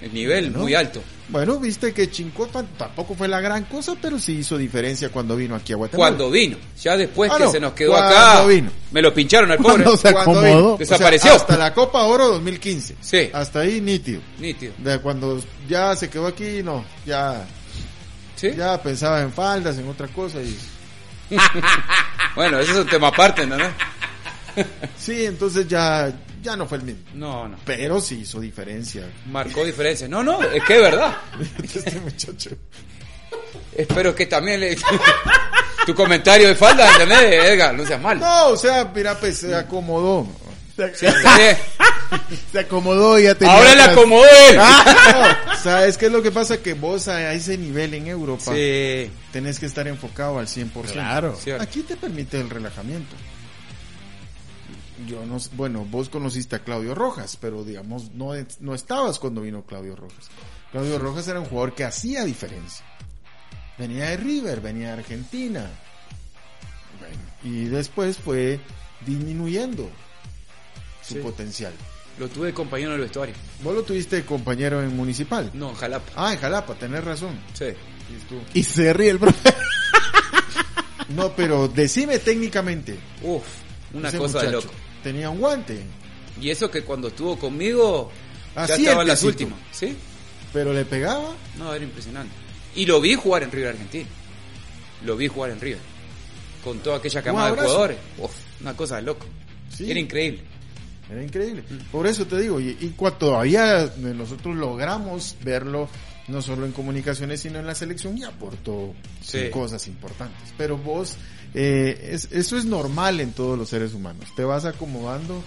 [0.02, 0.58] El nivel Bueno.
[0.60, 1.02] muy alto.
[1.28, 5.54] Bueno, viste que Chincopa tampoco fue la gran cosa, pero sí hizo diferencia cuando vino
[5.54, 6.10] aquí a Guatemala.
[6.10, 6.58] Cuando vino.
[6.82, 8.46] Ya después Ah, que no, se nos quedó cuando acá.
[8.46, 8.70] vino.
[8.90, 9.84] Me lo pincharon al pobre.
[9.84, 10.42] Cuando se acomodó.
[10.42, 10.66] vino.
[10.74, 11.32] O sea, Desapareció.
[11.34, 12.96] hasta la Copa Oro 2015.
[13.00, 13.30] Sí.
[13.32, 14.20] Hasta ahí nítido.
[14.38, 14.74] Nítido.
[14.78, 17.46] De cuando ya se quedó aquí, no, ya,
[18.36, 18.50] ¿Sí?
[18.56, 20.58] ya pensaba en faldas, en otra cosa y
[22.34, 23.56] Bueno, ese es un tema aparte, ¿no?
[24.98, 27.02] sí, entonces ya, ya no fue el mismo.
[27.14, 27.56] No, no.
[27.64, 29.08] Pero sí hizo diferencia.
[29.26, 30.08] Marcó diferencia.
[30.08, 31.16] No, no, es que es verdad.
[31.62, 32.50] Este muchacho.
[33.74, 34.76] Espero que también le...
[35.86, 37.74] tu comentario de falda, ¿entendés, Edgar?
[37.74, 38.20] No seas malo.
[38.20, 40.26] No, o sea, mira, pues se acomodó.
[40.94, 41.06] Sí.
[42.50, 44.26] Se acomodó y ya tenía Ahora le acomodó.
[44.54, 46.58] No, ¿Sabes qué es lo que pasa?
[46.58, 49.10] Que vos a, ese nivel en Europa Sí.
[49.32, 50.92] tenés que estar enfocado al 100%.
[50.92, 51.38] Claro.
[51.60, 53.14] Aquí te permite el relajamiento.
[55.06, 59.62] Yo no, bueno, vos conociste a Claudio Rojas, pero digamos, no, no estabas cuando vino
[59.64, 60.28] Claudio Rojas.
[60.70, 62.84] Claudio Rojas era un jugador que hacía diferencia.
[63.78, 65.66] Venía de River, venía de Argentina.
[66.98, 67.16] Bueno,
[67.56, 68.60] y después fue
[69.06, 69.88] disminuyendo
[71.02, 71.20] su Sí.
[71.20, 71.72] potencial.
[72.18, 73.34] Lo tuve de compañero en el vestuario.
[73.62, 75.50] Vos lo tuviste de compañero en Municipal.
[75.54, 76.12] No, en Jalapa.
[76.14, 77.40] Ah, en Jalapa, tenés razón.
[77.54, 77.64] Sí.
[78.16, 78.42] Estuvo.
[78.52, 79.52] Y se ríe el profe.
[81.08, 82.98] No, pero decime técnicamente.
[83.22, 83.42] Uf,
[83.92, 84.74] una cosa de muchacho loco.
[85.02, 85.82] Tenía un guante,
[86.40, 88.10] Y eso que cuando estuvo conmigo,
[88.54, 89.58] ya Así en las últimas.
[89.70, 89.96] ¿Sí?
[90.52, 91.34] pero le pegaba.
[91.56, 92.34] No, era impresionante.
[92.74, 94.06] Y lo vi jugar en River Argentina.
[95.04, 95.80] Lo vi jugar en River.
[96.62, 97.98] Con toda aquella camada de jugadores.
[98.18, 99.26] Uf, una cosa de loco.
[99.74, 99.90] Sí.
[99.90, 100.42] Era increíble.
[101.10, 101.64] Era increíble.
[101.90, 105.88] Por eso te digo, y, y todavía nosotros logramos verlo
[106.28, 109.48] no solo en comunicaciones, sino en la selección y aportó Sí.
[109.50, 110.52] cosas importantes.
[110.56, 111.16] Pero vos,
[111.54, 114.26] eh, es- eso es normal en todos los seres humanos.
[114.36, 115.42] Te vas acomodando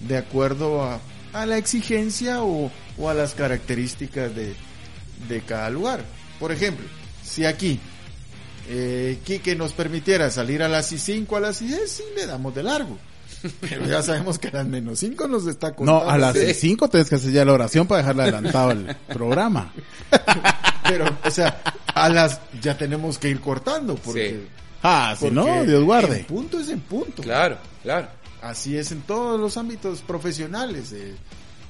[0.00, 1.00] de acuerdo a,
[1.32, 4.54] a la exigencia o, o a las características de,
[5.28, 6.04] de cada lugar.
[6.40, 6.86] Por ejemplo,
[7.22, 7.78] si aquí
[8.68, 12.62] eh, Quique nos permitiera salir a las 5 a las 10, sí le damos de
[12.62, 12.98] largo.
[13.60, 16.04] Pero ya sabemos que a las menos 5 nos está costando.
[16.04, 16.54] No, a las Sí.
[16.54, 19.70] 5 tienes que hacer ya la oración para dejarle adelantado el programa.
[20.84, 21.62] Pero, o sea,
[21.94, 24.46] a las ya tenemos que ir cortando porque,
[24.84, 26.18] Ah, si no, Dios guarde.
[26.18, 27.22] En punto es en punto.
[27.22, 28.08] Claro, claro.
[28.42, 30.92] Así es en todos los ámbitos profesionales.
[30.92, 31.14] eh,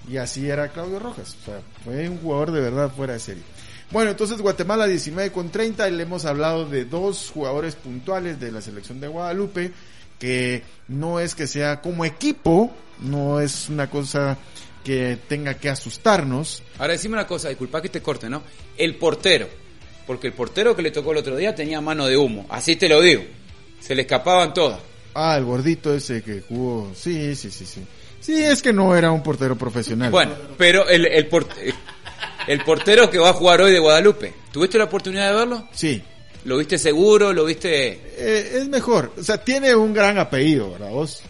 [0.08, 1.36] y así era Claudio Rojas.
[1.40, 3.42] O sea, fue un jugador de verdad fuera de serie.
[3.90, 8.50] Bueno, entonces Guatemala 19 con 30 y le hemos hablado de dos jugadores puntuales de
[8.50, 9.72] la selección de Guadalupe
[10.18, 14.36] que no es que sea como equipo, no es una cosa
[14.82, 16.62] que tenga que asustarnos.
[16.78, 18.42] Ahora decime una cosa, disculpa que te corte, ¿no?
[18.76, 19.48] El portero,
[20.06, 22.88] porque el portero que le tocó el otro día tenía mano de humo, así te
[22.88, 23.22] lo digo.
[23.80, 24.80] Se le escapaban todas.
[25.14, 26.90] Ah, el gordito ese que jugó.
[26.94, 27.82] Sí, sí, sí, sí.
[28.20, 30.10] Sí, es que no era un portero profesional.
[30.10, 31.52] Bueno, pero el, el, port-
[32.46, 35.68] el portero que va a jugar hoy de Guadalupe, ¿tuviste la oportunidad de verlo?
[35.72, 36.02] Sí.
[36.44, 37.32] ¿Lo viste seguro?
[37.32, 37.88] ¿Lo viste...?
[38.16, 39.12] Eh, es mejor.
[39.18, 41.22] O sea, tiene un gran apellido, ¿verdad vos?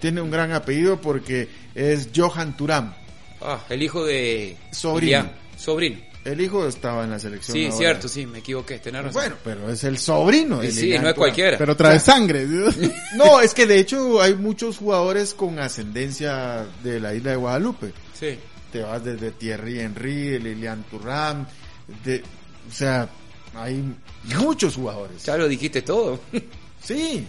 [0.00, 2.94] Tiene un gran apellido porque es Johan Turam.
[3.42, 4.56] Ah, el hijo de...
[4.72, 5.06] Sobrino.
[5.06, 5.32] Ilián.
[5.56, 5.98] Sobrino.
[6.30, 7.56] El hijo estaba en la selección.
[7.56, 7.76] Sí, ahora.
[7.76, 9.20] cierto, sí, me equivoqué, tenés razón.
[9.20, 10.60] Bueno, pero es el sobrino.
[10.60, 11.58] de Sí, Lilian no es cualquiera.
[11.58, 12.46] Pero trae sangre.
[13.16, 17.92] No, es que de hecho hay muchos jugadores con ascendencia de la isla de Guadalupe.
[18.18, 18.38] Sí.
[18.72, 21.46] Te vas desde Thierry Henry, Lilian Turam,
[22.04, 22.22] de,
[22.68, 23.08] o sea,
[23.54, 23.82] hay
[24.38, 25.24] muchos jugadores.
[25.24, 26.20] Ya lo dijiste todo.
[26.32, 26.48] Sí.
[26.82, 27.26] Sí.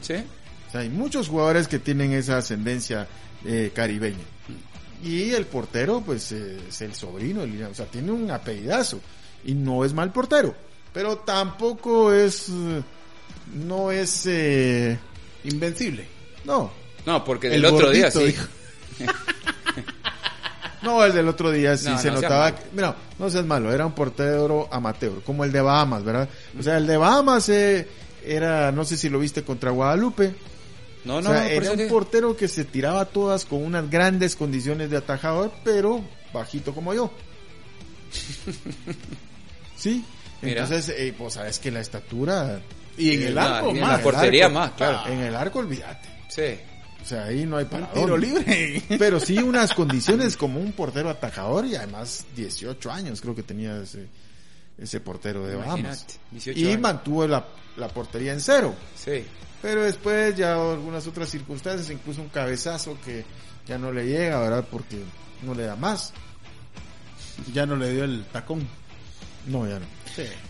[0.70, 3.06] O sea, hay muchos jugadores que tienen esa ascendencia
[3.44, 4.24] eh, caribeña.
[5.04, 9.00] Y el portero, pues, eh, es el sobrino, o sea, tiene un apellidazo.
[9.46, 10.54] Y no es mal portero.
[10.94, 12.82] Pero tampoco es, eh,
[13.56, 14.98] no es, eh,
[15.46, 16.06] Invencible.
[16.46, 16.72] no,
[17.06, 18.26] No, porque El del otro día sí.
[18.26, 18.46] dijo.
[20.82, 22.56] No, el del otro día sí No, se no notaba.
[22.56, 26.28] que- mira, no seas malo, era un portero amateur, como el de Bahamas, ¿verdad?
[26.60, 27.88] O sea, el de Bahamas eh,
[28.26, 30.34] era, no sé si lo viste contra Guadalupe.
[31.04, 33.90] No, o no, sea, por era un que- portero que se tiraba todas con unas
[33.90, 36.02] grandes condiciones de atajador, pero
[36.34, 37.12] bajito como yo.
[39.78, 40.04] sí.
[40.42, 40.64] Mira.
[40.64, 42.62] Entonces, eh, pues sabes que la estatura.
[42.98, 43.98] Y en el arco, y en más.
[43.98, 45.08] la portería arco, más, claro.
[45.12, 46.10] En el arco, olvídate.
[46.30, 46.60] Sí.
[47.02, 48.28] O sea, ahí no hay para Un tiro dónde.
[48.28, 48.84] libre.
[49.00, 53.82] Pero sí unas condiciones como un portero atajador y además 18 años creo que tenía
[53.82, 54.08] ese,
[54.78, 55.80] ese portero de Bahamas.
[55.80, 56.80] Imagínate, 18 Y años.
[56.80, 57.46] mantuvo la,
[57.78, 58.76] la portería en cero.
[58.96, 59.24] Sí.
[59.62, 63.24] Pero después ya algunas otras circunstancias, incluso un cabezazo que
[63.68, 64.66] ya no le llega, ¿verdad?
[64.70, 65.02] Porque
[65.44, 66.14] no le da más.
[67.54, 68.68] Ya no le dio el tacón.
[69.48, 69.86] No, ya no.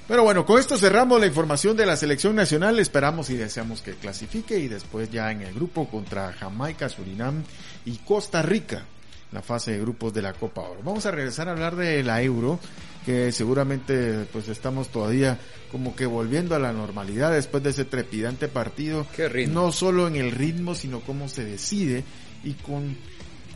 [0.08, 2.80] Pero bueno, con esto cerramos la información de la selección nacional.
[2.80, 7.43] Esperamos y deseamos que clasifique y después ya en el grupo contra Jamaica, Surinam
[7.86, 8.84] y Costa Rica,
[9.32, 10.82] la fase de grupos de la Copa Oro.
[10.84, 12.60] Vamos a regresar a hablar de la Euro,
[13.06, 15.40] que seguramente pues estamos todavía
[15.72, 19.08] como que volviendo a la normalidad después de ese trepidante partido.
[19.54, 22.04] No solo en el ritmo, sino cómo se decide
[22.44, 22.98] y con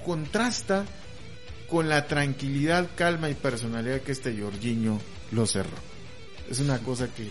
[0.05, 0.85] contrasta
[1.69, 4.99] con la tranquilidad, calma y personalidad que este Jorginho
[5.31, 5.77] lo cerró.
[6.49, 7.27] Es una cosa que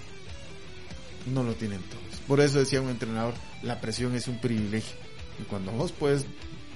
[1.33, 2.20] no lo tienen todos.
[2.27, 4.96] Por eso decía un entrenador, la presión es un privilegio.
[5.40, 6.27] Y cuando vos puedes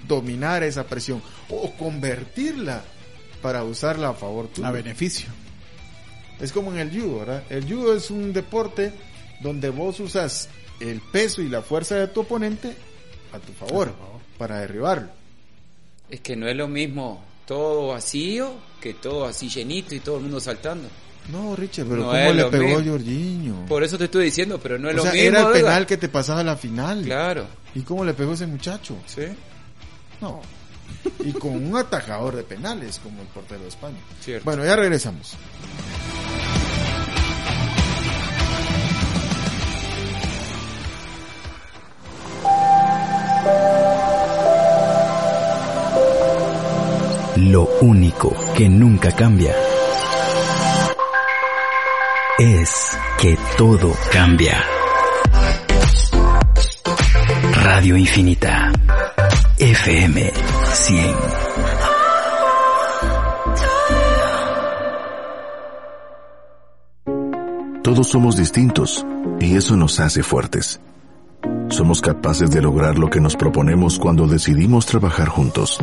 [0.06, 2.84] dominar esa presión o convertirla
[3.42, 4.66] para usarla a favor tuyo.
[4.66, 5.28] A beneficio.
[6.40, 7.42] Es como en el judo, ¿verdad?
[7.50, 8.92] El judo es un deporte
[9.40, 10.48] donde vos usas
[10.80, 12.74] el peso y la fuerza de tu oponente
[13.32, 13.92] a tu favor,
[14.38, 15.08] para derribarlo.
[16.08, 20.22] Es que no es lo mismo todo vacío que todo así llenito y todo el
[20.22, 20.88] mundo saltando.
[21.32, 22.92] No, Richard, pero No ¿cómo le pegó a mismo.
[22.92, 23.66] Jorginho?
[23.66, 25.28] Por eso te estoy diciendo, pero no es o lo sea, mismo.
[25.28, 25.60] era el ¿verdad?
[25.60, 27.02] penal que te pasaba a la final.
[27.02, 27.46] Claro.
[27.74, 28.96] ¿Y cómo le pegó ese muchacho?
[29.06, 29.22] Sí.
[30.22, 30.40] No.
[31.20, 33.98] Y con un atajador de penales como el portero de España.
[34.20, 34.44] Cierto.
[34.44, 35.36] Bueno, ya regresamos.
[47.36, 49.54] Lo único que nunca cambia
[52.38, 54.64] es que todo cambia.
[57.62, 58.67] Radio Infinita.
[59.60, 60.30] FM
[60.72, 61.16] 100.
[67.82, 69.04] Todos somos distintos
[69.40, 70.80] y eso nos hace fuertes.
[71.70, 75.80] Somos capaces de lograr lo que nos proponemos cuando decidimos trabajar juntos.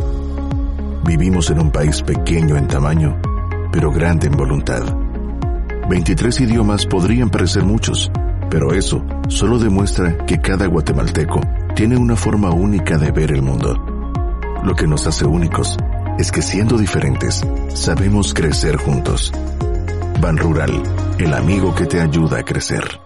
[1.04, 3.20] Vivimos en un país pequeño en tamaño,
[3.74, 4.84] pero grande en voluntad.
[5.90, 8.10] 23 idiomas podrían parecer muchos,
[8.50, 11.42] pero eso solo demuestra que cada guatemalteco
[11.76, 13.76] tiene una forma única de ver el mundo.
[14.64, 15.78] Lo que nos hace únicos
[16.18, 19.34] es que siendo diferentes, sabemos crecer juntos.
[20.22, 20.82] Ban Rural,
[21.20, 23.02] el amigo que te ayuda a crecer.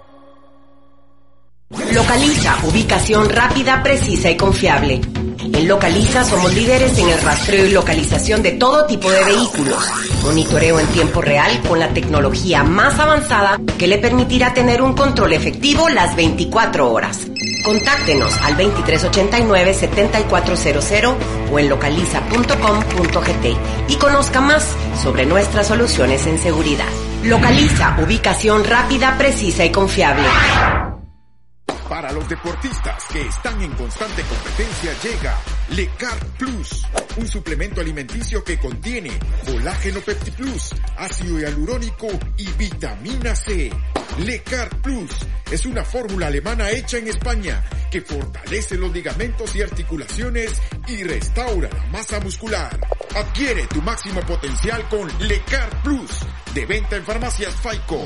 [1.91, 5.01] Localiza ubicación rápida, precisa y confiable.
[5.41, 9.84] En Localiza somos líderes en el rastreo y localización de todo tipo de vehículos.
[10.24, 15.34] Monitoreo en tiempo real con la tecnología más avanzada que le permitirá tener un control
[15.34, 17.30] efectivo las 24 horas.
[17.64, 21.16] Contáctenos al 2389-7400
[21.51, 23.45] o en localiza.com.gt
[23.89, 26.88] y conozca más sobre nuestras soluciones en seguridad.
[27.24, 30.24] Localiza, ubicación rápida, precisa y confiable.
[31.89, 35.36] Para los deportistas que están en constante competencia llega
[35.70, 36.86] Lecar Plus,
[37.18, 39.10] un suplemento alimenticio que contiene
[39.43, 42.07] colágeno Pepti Plus, ácido hialurónico
[42.38, 43.72] y vitamina C.
[44.18, 45.12] Lecar Plus
[45.51, 51.70] es una fórmula alemana hecha en España que fortalece los ligamentos y articulaciones y restaura
[51.70, 52.80] la masa muscular.
[53.16, 56.12] Adquiere tu máximo potencial con Lecar Plus,
[56.53, 58.05] de venta en farmacias Faico.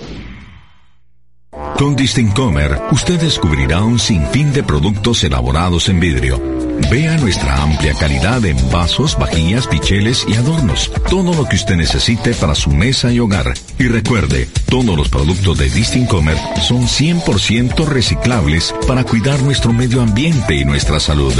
[1.77, 6.62] Con Distincomer, usted descubrirá un sinfín de productos elaborados en vidrio.
[6.89, 10.91] Vea nuestra amplia calidad en vasos, vajillas, picheles y adornos.
[11.09, 13.53] Todo lo que usted necesite para su mesa y hogar.
[13.79, 20.55] Y recuerde, todos los productos de Distincomer son 100% reciclables para cuidar nuestro medio ambiente
[20.55, 21.33] y nuestra salud.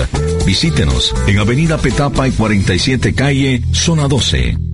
[0.46, 4.73] Visítenos en Avenida Petapa y 47 Calle, Zona 12.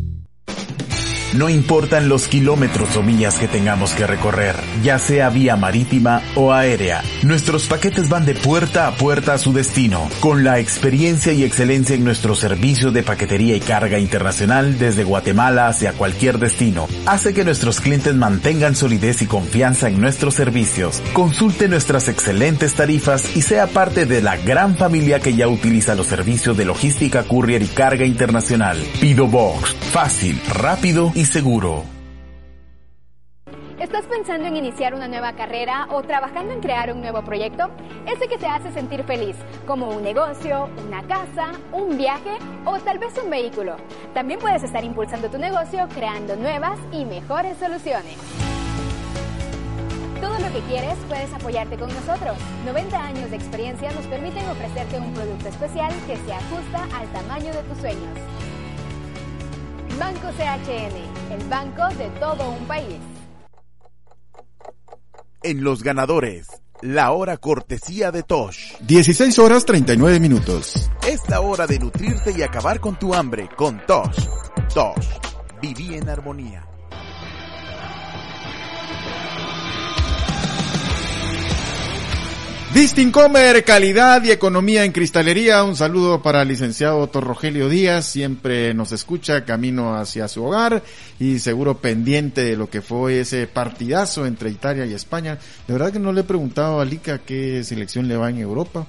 [1.34, 6.54] No importan los kilómetros o millas que tengamos que recorrer, ya sea vía marítima o
[6.54, 11.44] aérea, nuestros paquetes van de puerta a puerta a su destino, con la experiencia y
[11.44, 16.88] excelencia en nuestro servicio de paquetería y carga internacional desde Guatemala hacia cualquier destino.
[17.06, 21.00] Hace que nuestros clientes mantengan solidez y confianza en nuestros servicios.
[21.14, 26.08] Consulte nuestras excelentes tarifas y sea parte de la gran familia que ya utiliza los
[26.08, 28.84] servicios de logística courier y carga internacional.
[29.00, 31.84] Pido Box, fácil, rápido y seguro.
[33.80, 37.72] ¿Estás pensando en iniciar una nueva carrera o trabajando en crear un nuevo proyecto?
[38.06, 43.00] Ese que te hace sentir feliz, como un negocio, una casa, un viaje o tal
[43.00, 43.78] vez un vehículo.
[44.14, 48.18] También puedes estar impulsando tu negocio creando nuevas y mejores soluciones.
[50.20, 52.38] Todo lo que quieres puedes apoyarte con nosotros.
[52.66, 57.54] 90 años de experiencia nos permiten ofrecerte un producto especial que se ajusta al tamaño
[57.54, 58.49] de tus sueños.
[60.00, 62.96] Banco CHN, el banco de todo un país.
[65.44, 66.48] En los ganadores,
[66.82, 68.76] la hora cortesía de Tosh.
[68.80, 70.90] 16 horas 39 minutos.
[71.06, 74.26] Es la hora de nutrirte y acabar con tu hambre con Tosh.
[74.74, 75.08] Tosh,
[75.62, 76.69] viví en armonía.
[82.74, 85.64] Distincomer, calidad y economía en cristalería.
[85.64, 87.24] Un saludo para el licenciado Dr.
[87.24, 88.06] Rogelio Díaz.
[88.06, 90.84] Siempre nos escucha camino hacia su hogar
[91.20, 95.40] y seguro pendiente de lo que fue ese partidazo entre Italia y España.
[95.68, 98.86] De verdad que no le he preguntado a Lica qué selección le va en Europa.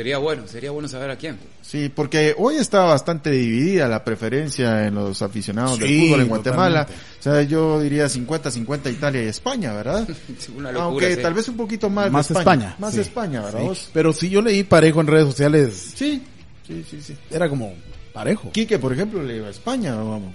[0.00, 1.38] Sería bueno, sería bueno saber a quién.
[1.60, 6.28] Sí, porque hoy está bastante dividida la preferencia en los aficionados del Sí, fútbol en
[6.28, 6.86] Guatemala.
[6.86, 7.18] totalmente.
[7.18, 10.08] O sea, yo diría 50-50 Italia y España, ¿verdad?
[10.56, 11.20] Una locura, Aunque sí.
[11.20, 12.76] tal vez un poquito más, de Más España.
[12.78, 13.00] Más sí.
[13.00, 13.60] España, ¿verdad?
[13.60, 13.66] Sí.
[13.66, 13.90] vos?
[13.92, 16.22] Pero si yo leí parejo en redes sociales, Sí,
[16.66, 17.14] sí, sí, sí.
[17.30, 17.74] era como
[18.14, 18.50] parejo.
[18.52, 20.32] Quique, por ejemplo, le iba a España, vamos.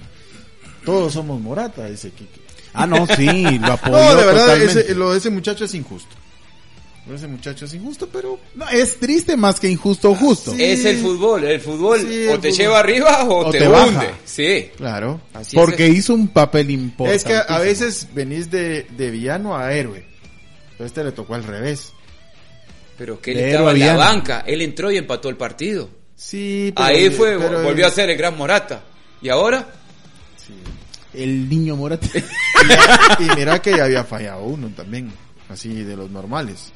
[0.86, 2.40] Todos somos Morata, dice Quique.
[2.72, 4.80] Ah, no, sí, lo apoyó No, de verdad, totalmente.
[4.82, 6.16] ese, lo de ese muchacho es injusto.
[7.14, 10.52] Ese muchacho es injusto, pero No, es triste más que injusto o justo.
[10.56, 10.64] Sí.
[10.64, 12.52] Es el fútbol, el fútbol Sí, o te fútbol.
[12.58, 13.86] lleva arriba o, O te, te baja.
[13.88, 14.10] hunde.
[14.26, 15.22] Sí, claro.
[15.34, 15.96] así Porque es.
[15.98, 17.16] hizo un papel importante.
[17.16, 20.04] Es que a veces venís de, de villano a héroe.
[20.78, 21.92] Pero este le tocó al revés.
[22.98, 25.90] Pero que él De estaba en la banca, él entró y empató el partido.
[26.16, 28.84] Sí, pero- Ahí fue, pero- volvió a ser el gran Morata.
[29.22, 29.68] ¿Y ahora?
[31.14, 32.08] El niño Morata.
[33.20, 35.12] Y mira que ya había fallado uno también,
[35.50, 36.72] así de los normales.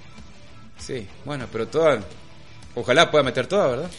[0.80, 2.00] Sí, bueno, pero toda...
[2.76, 3.90] Ojalá pueda meter toda, ¿verdad?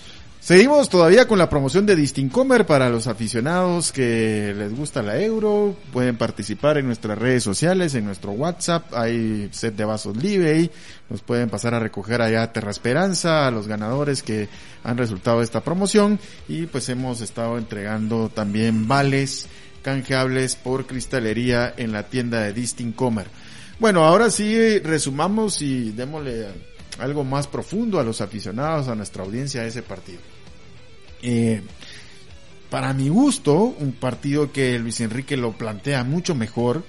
[0.40, 5.76] Seguimos todavía con la promoción de Distincomer para los aficionados que les gusta la euro.
[5.92, 8.94] Pueden participar en nuestras redes sociales, en nuestro WhatsApp.
[8.94, 10.70] Hay set de vasos libre.
[11.10, 14.48] Nos pueden pasar a recoger allá a Terra Esperanza a los ganadores que
[14.82, 16.18] han resultado de esta promoción.
[16.48, 19.46] Y pues hemos estado entregando también vales
[19.82, 23.26] canjeables por cristalería en la tienda de Distincomer.
[23.78, 29.62] Bueno, ahora sí resumamos y démosle algo más profundo a los aficionados, a nuestra audiencia
[29.62, 30.20] de ese partido.
[31.22, 31.62] Eh,
[32.70, 36.84] para mi gusto, un partido que Luis Enrique lo plantea mucho mejor,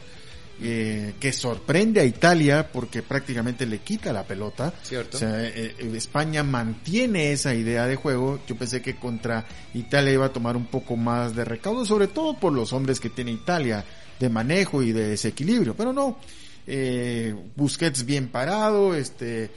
[0.64, 4.72] eh, que sorprende a Italia porque prácticamente le quita la pelota.
[4.84, 5.18] Cierto.
[5.18, 8.40] O sea, eh, España mantiene esa idea de juego.
[8.48, 9.44] Yo pensé que contra
[9.74, 13.10] Italia iba a tomar un poco más de recaudo, sobre todo por los hombres que
[13.10, 13.84] tiene Italia
[14.20, 16.20] de manejo y de desequilibrio, pero no.
[16.68, 19.50] Eh, Busquets bien parado, este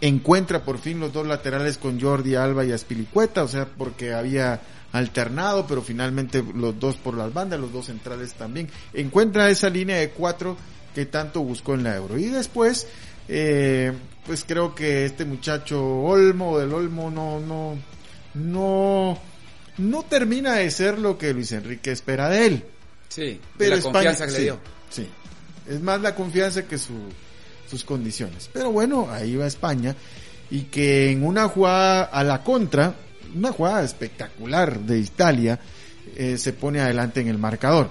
[0.00, 4.60] encuentra por fin los dos laterales con Jordi Alba y Aspilicueta, o sea, porque había
[4.92, 8.68] alternado, pero finalmente los dos por las bandas, los dos centrales también.
[8.92, 10.56] Encuentra esa línea de cuatro
[10.94, 12.18] que tanto buscó en la Euro.
[12.18, 12.86] Y después,
[13.28, 13.92] eh,
[14.26, 17.76] pues creo que este muchacho Olmo del Olmo no, no,
[18.34, 19.18] no,
[19.78, 22.64] no termina de ser lo que Luis Enrique espera de él.
[23.08, 24.58] Sí, Pero la España- confianza que le dio.
[24.90, 25.08] Sí,
[25.68, 26.94] es más la confianza que su,
[27.70, 28.50] sus condiciones.
[28.52, 29.94] Pero bueno, ahí va España
[30.50, 32.94] y que en una jugada a la contra,
[33.34, 35.60] una jugada espectacular de Italia,
[36.16, 37.88] eh, se pone adelante en el marcador.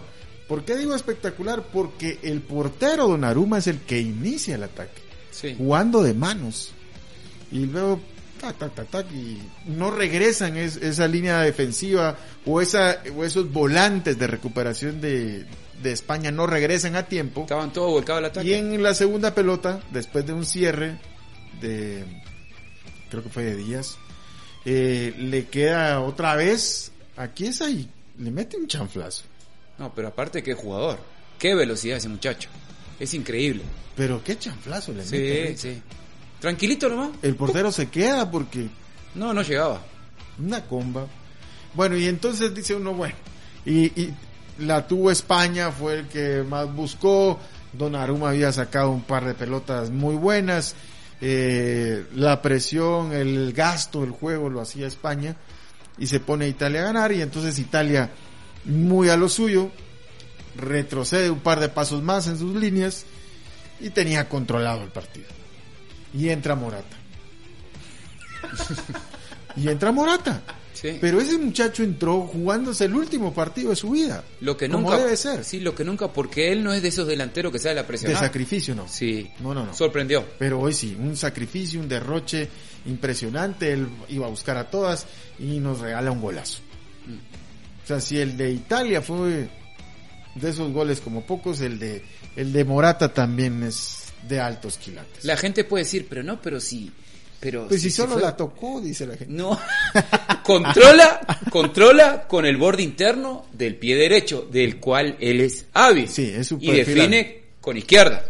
[0.48, 1.64] ¿Por qué digo espectacular?
[1.72, 5.02] Porque el portero Donnarumma es el que inicia el ataque,
[5.32, 5.56] Sí.
[5.58, 6.72] jugando de manos.
[7.52, 8.02] Y luego,
[8.42, 13.52] tac, tac, tac, tac, y no regresan es- esa línea defensiva o, esa, o esos
[13.54, 15.46] volantes de recuperación de,
[15.82, 17.42] de España no regresan a tiempo.
[17.42, 18.48] Estaban todos volcados al ataque.
[18.48, 21.00] Y en la segunda pelota, después de un cierre
[21.62, 22.04] de,
[23.10, 23.98] creo que fue de Díaz,
[24.66, 29.24] eh, le queda otra vez a Chiesa y le mete un chanflazo.
[29.78, 31.00] No, pero aparte qué jugador.
[31.38, 32.50] Qué velocidad ese muchacho.
[33.00, 33.64] Es increíble.
[33.96, 35.52] Pero qué chanflazo le Sí, mete.
[35.52, 35.58] ¿eh?
[35.58, 35.82] sí.
[36.42, 37.12] Tranquilito nomás.
[37.22, 38.68] El portero se queda porque
[39.16, 39.82] No, no llegaba.
[40.38, 41.08] una comba.
[41.74, 43.16] Bueno, y entonces dice uno, bueno,
[43.66, 44.14] y, y
[44.60, 47.40] la tuvo España, fue el que más buscó.
[47.74, 50.76] Donnarumma había sacado un par de pelotas muy buenas.
[51.22, 55.36] eh, la presión, el gasto, el juego lo hacía España.
[55.98, 57.12] Y se pone Italia a ganar.
[57.12, 58.10] Y entonces Italia,
[58.66, 59.70] muy a lo suyo,
[60.56, 63.06] retrocede un par de pasos más en sus líneas.
[63.80, 65.28] Y tenía controlado el partido.
[66.14, 66.98] Y entra Morata.
[69.56, 70.42] y entra Morata.
[70.80, 70.98] Sí.
[71.02, 74.24] Pero ese muchacho entró jugándose el último partido de su vida.
[74.40, 75.44] Lo que como nunca debe ser.
[75.44, 78.14] Sí, lo que nunca porque él no es de esos delanteros que sabe la presión.
[78.14, 78.88] De sacrificio, no.
[78.88, 79.30] Sí.
[79.42, 79.74] No, no, no.
[79.74, 80.26] Sorprendió.
[80.38, 82.48] Pero hoy sí, un sacrificio, un derroche
[82.86, 83.74] impresionante.
[83.74, 85.06] Él iba a buscar a todas
[85.38, 86.60] y nos regala un golazo.
[87.84, 89.50] O sea, si el de Italia fue
[90.36, 92.04] de esos goles como pocos, el de
[92.36, 95.26] el de Morata también es de altos quilates.
[95.26, 96.92] La gente puede decir, pero no, pero sí.
[97.40, 99.34] Pero Pues si solo fue- la tocó, dice la gente.
[99.34, 99.58] No.
[100.44, 101.22] controla,
[101.52, 106.08] controla con el borde interno del pie derecho, del cual él es hábil.
[106.10, 107.36] Sí, es su y define hábil.
[107.62, 108.24] con izquierda.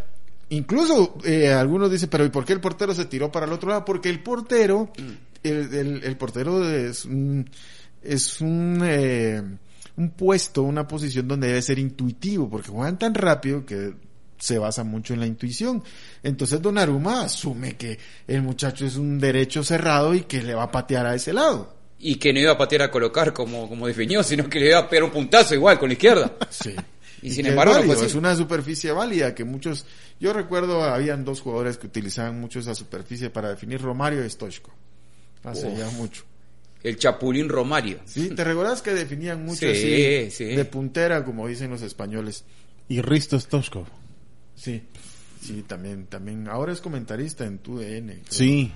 [0.50, 3.70] Incluso eh, algunos dicen, pero ¿y por qué el portero se tiró para el otro
[3.70, 3.86] lado?
[3.86, 4.92] Porque el portero,
[5.44, 7.50] el, el- el portero es un,
[8.04, 9.42] es un, eh,
[9.98, 13.94] un puesto, una posición donde debe ser intuitivo, porque juegan tan rápido que
[14.40, 15.84] se basa mucho en la intuición.
[16.24, 20.72] Entonces Donnarumma asume que el muchacho es un derecho cerrado y que le va a
[20.72, 21.76] patear a ese lado.
[22.00, 24.80] Y que no iba a patear a colocar como, como definió, sino que le iba
[24.80, 26.34] a pegar un puntazo igual con la izquierda.
[26.50, 26.74] Sí.
[27.22, 29.86] Y, sin embargo, es, válido, es una superficie válida que muchos,
[30.22, 34.72] yo recuerdo habían dos jugadores que utilizaban mucho esa superficie para definir Romario y Stoichko.
[35.44, 35.78] Hace Uf.
[35.78, 36.24] ya mucho.
[36.82, 38.00] El Chapulín Romario.
[38.06, 40.46] Sí, ¿te recuerdas que definían mucho Sí, así sí.
[40.46, 42.46] de puntera, como dicen los españoles?
[42.88, 43.86] Y Risto Stoshkov.
[44.60, 44.82] Sí.
[45.42, 46.50] Sí, también, también.
[46.50, 48.24] Ahora es comentarista en TUDN.
[48.28, 48.74] Sí.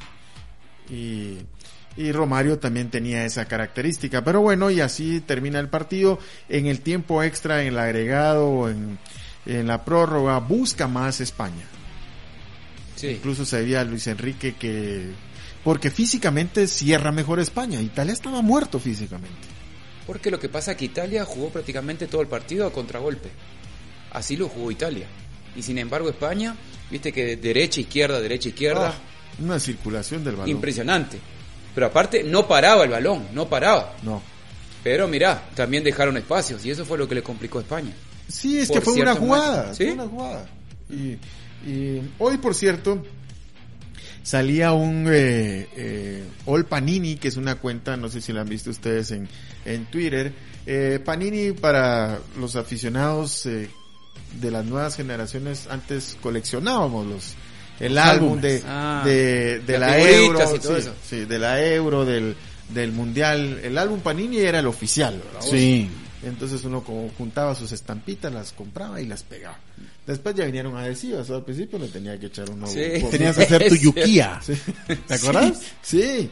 [0.90, 1.40] Y,
[1.98, 4.24] y Romario también tenía esa característica.
[4.24, 6.20] Pero bueno, y así termina el partido.
[6.48, 8.98] En el tiempo extra, en el agregado, en,
[9.46, 11.66] en la prórroga, busca más España.
[12.96, 13.08] Sí.
[13.10, 15.12] Incluso se veía Luis Enrique que...
[15.66, 17.82] Porque físicamente cierra mejor España.
[17.82, 19.48] Italia estaba muerto físicamente.
[20.08, 23.30] Porque lo que pasa es que Italia jugó prácticamente todo el partido a contragolpe.
[24.12, 25.08] Así lo jugó Italia.
[25.56, 26.56] Y sin embargo España,
[26.90, 28.94] viste que de derecha, izquierda, derecha, izquierda.
[28.96, 30.50] Ah, una circulación del balón.
[30.50, 31.20] Impresionante.
[31.74, 33.96] Pero aparte, no paraba el balón, no paraba.
[34.04, 34.22] No.
[34.84, 37.94] Pero mirá, también dejaron espacios y eso fue lo que le complicó a España.
[38.28, 39.74] Sí, es Por que fue una jugada.
[39.74, 40.46] Fue una jugada.
[40.90, 41.18] Y,
[41.70, 43.04] y hoy, por cierto,
[44.22, 48.50] salía un eh, eh, All Panini, que es una cuenta, no sé si la han
[48.50, 49.28] visto ustedes en,
[49.66, 50.34] en Twitter.
[50.66, 53.70] Eh, Panini para los aficionados eh,
[54.42, 57.34] de las nuevas generaciones, antes coleccionábamos los
[57.80, 58.64] el Los álbum álbumes.
[58.64, 60.94] de, Ah, de, de la Euro, y todo sí, eso.
[61.10, 62.36] sí, de la Euro, del,
[62.70, 63.60] del Mundial.
[63.64, 65.48] El álbum Panini era el oficial, ¿verdad?
[65.50, 65.90] Sí.
[66.24, 69.58] Entonces uno como juntaba sus estampitas, las compraba y las pegaba.
[70.08, 72.74] Después ya vinieron adhesivas, al principio le tenía que echar un nuevo.
[72.74, 73.06] Sí.
[73.12, 74.40] Tenías que hacer tu yuquía.
[74.42, 74.54] Sí.
[75.08, 75.60] ¿Te acuerdas?
[75.82, 76.30] Sí.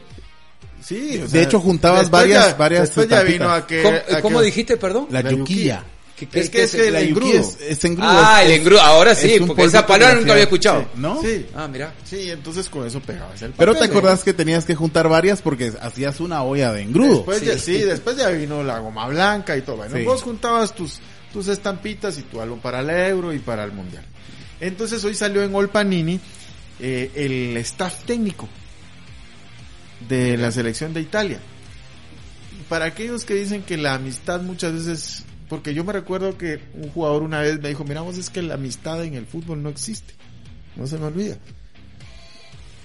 [0.82, 1.18] Sí.
[1.18, 3.82] o De sea, hecho, juntabas después varias- ya- varias Después ya vino a que...
[3.82, 5.06] ¿Cómo, a cómo que- dijiste, perdón?
[5.10, 5.84] La, La yuquía.
[6.26, 7.26] ¿Qué- qué- Es que qué es el engrudo.
[7.32, 8.08] yuquía es, es engrudo.
[8.10, 8.80] Ah, es- el engrudo.
[8.80, 10.86] Ahora sí, porque esa palabra nunca había escuchado.
[10.96, 11.20] ¿No?
[11.22, 11.46] Sí.
[11.54, 11.94] Ah, mira.
[12.04, 15.42] Sí, entonces con eso pegabas el Pero te papel, acordás que tenías que juntar varias
[15.42, 17.16] porque hacías una olla de engrudo.
[17.16, 19.76] Después ya, sí, después ya vino la goma blanca y todo.
[19.76, 20.04] Bueno, Sí.
[20.04, 21.00] vos juntabas tus,
[21.32, 24.04] tus estampitas y tu álbum para el euro y para el mundial.
[24.60, 26.20] Entonces hoy salió en All Panini
[26.80, 28.48] eh, el staff técnico
[30.08, 31.40] de la selección de Italia.
[32.68, 36.88] Para aquellos que dicen que la amistad muchas veces, porque yo me recuerdo que un
[36.88, 40.14] jugador una vez me dijo, miramos, es que la amistad en el fútbol no existe,
[40.76, 41.36] no se me olvida.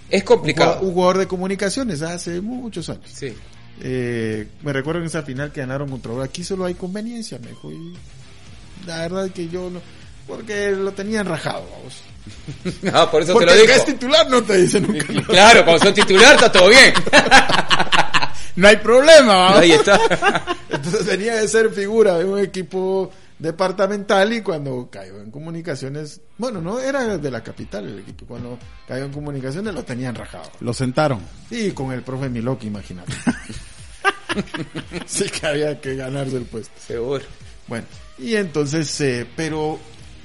[0.09, 0.82] Es complicado.
[0.82, 3.09] Un jugador de comunicaciones hace muchos años.
[3.09, 3.34] Sí.
[3.80, 7.72] Eh, me recuerdo en esa final que ganaron contra Aquí solo hay conveniencia, me dijo.
[7.72, 7.93] Y
[8.86, 9.80] la verdad es que yo no.
[10.28, 12.01] Porque lo tenían rajado, vamos.
[12.93, 13.74] Ah, por eso porque te lo digo.
[13.76, 15.05] es titular, no te dicen nunca.
[15.28, 16.93] Claro, cuando son titular está todo bien.
[18.58, 19.60] no hay problema, vamos.
[19.60, 19.99] Ahí está.
[20.70, 26.60] Entonces venía de ser figura de un equipo departamental y cuando cayó en comunicaciones, bueno,
[26.60, 30.51] no era de la capital el equipo, cuando cayó en comunicaciones lo tenían rajado.
[30.60, 31.22] Lo sentaron.
[31.51, 33.14] Y con el profe Milok, imagínate.
[35.05, 36.74] sí que había que ganarse el puesto.
[36.80, 37.26] Seguro.
[37.68, 37.86] Bueno,
[38.18, 39.78] y entonces, eh, pero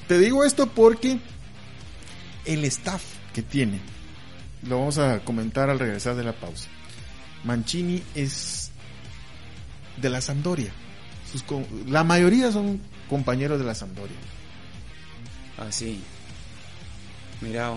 [0.08, 1.18] te digo esto porque
[2.46, 3.02] el staff
[3.34, 3.78] que tiene,
[4.66, 6.68] lo vamos a comentar al regresar de la pausa.
[7.44, 8.70] Mancini es
[9.96, 10.72] de la Sampdoria.
[11.30, 11.44] Sus
[11.88, 14.16] la mayoría son compañeros de la Sampdoria.
[15.58, 16.02] Así.
[17.40, 17.74] Mira.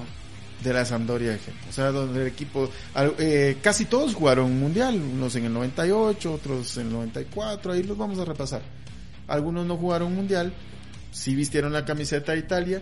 [0.63, 1.65] De la Sampdoria, ejemplo.
[1.69, 2.69] O sea, donde el equipo.
[3.19, 4.95] eh, casi todos jugaron un mundial.
[4.95, 7.73] Unos en el 98, otros en el 94.
[7.73, 8.61] Ahí los vamos a repasar.
[9.27, 10.53] Algunos no jugaron mundial.
[11.11, 12.81] Sí vistieron la camiseta de Italia.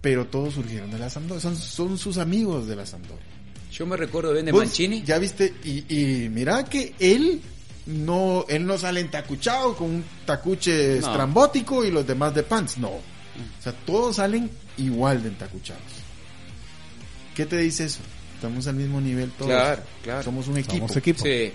[0.00, 1.40] Pero todos surgieron de la Sampdoria.
[1.40, 3.35] Son, son sus amigos de la Sampdoria.
[3.76, 5.02] Yo me recuerdo bien de Vos Mancini.
[5.02, 7.42] Ya viste, y, y mira que él
[7.86, 11.06] no, él no sale entacuchado con un tacuche No.
[11.06, 12.88] estrambótico y los demás de pants, no.
[12.88, 13.02] O
[13.62, 15.82] sea, todos salen igual de entacuchados.
[17.34, 18.00] ¿Qué te dice eso?
[18.34, 19.50] Estamos al mismo nivel todos.
[19.50, 20.22] Claro, claro.
[20.22, 20.78] Somos un equipo.
[20.88, 21.22] Somos equipo.
[21.22, 21.52] Sí.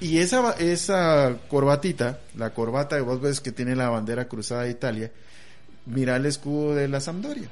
[0.00, 4.70] Y esa, esa corbatita, la corbata que vos ves que tiene la bandera cruzada de
[4.70, 5.12] Italia,
[5.84, 7.48] mira el escudo de la Sampdoria.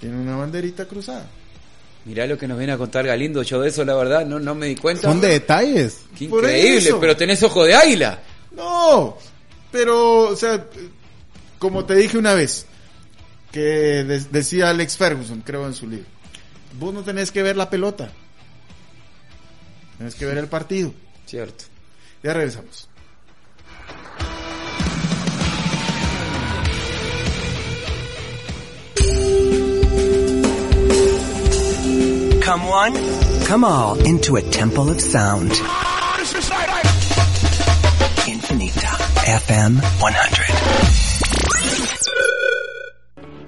[0.00, 1.26] Tiene una banderita cruzada.
[2.04, 3.42] Mirá lo que nos viene a contar Galindo.
[3.42, 5.02] Yo de eso, la verdad, no, no me di cuenta.
[5.08, 6.00] Son de detalles.
[6.16, 8.20] Qué increíble, pero tenés ojo de águila.
[8.52, 9.16] No,
[9.70, 10.66] pero, o sea,
[11.58, 12.66] como te dije una vez,
[13.52, 16.06] que de- decía Alex Ferguson, creo en su libro,
[16.78, 18.10] vos no tenés que ver la pelota,
[19.98, 20.92] tenés que ver el partido.
[21.26, 21.64] Cierto.
[22.22, 22.88] Ya regresamos.
[32.50, 32.94] Come one,
[33.46, 35.52] come all into a temple of sound.
[38.26, 38.90] Infinita
[39.24, 40.16] FM 100.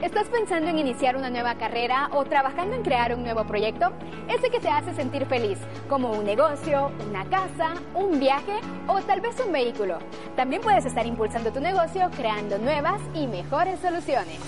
[0.02, 3.92] ¿Estás pensando en iniciar una nueva carrera o trabajando en crear un nuevo proyecto?
[4.28, 9.20] Ese que te hace sentir feliz, como un negocio, una casa, un viaje o tal
[9.20, 9.98] vez un vehículo.
[10.36, 14.38] También puedes estar impulsando tu negocio creando nuevas y mejores soluciones.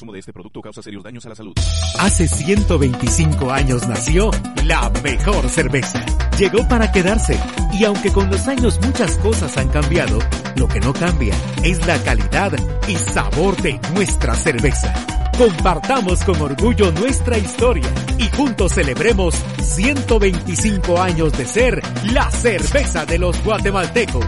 [0.08, 1.52] De este producto causa serios daños a la salud.
[1.98, 4.30] Hace 125 años nació
[4.64, 6.04] la mejor cerveza.
[6.38, 7.38] Llegó para quedarse
[7.78, 10.18] y aunque con los años muchas cosas han cambiado,
[10.56, 12.52] lo que no cambia es la calidad
[12.88, 14.92] y sabor de nuestra cerveza.
[15.36, 17.88] Compartamos con orgullo nuestra historia
[18.18, 21.82] y juntos celebremos 125 años de ser
[22.12, 24.26] la cerveza de los guatemaltecos.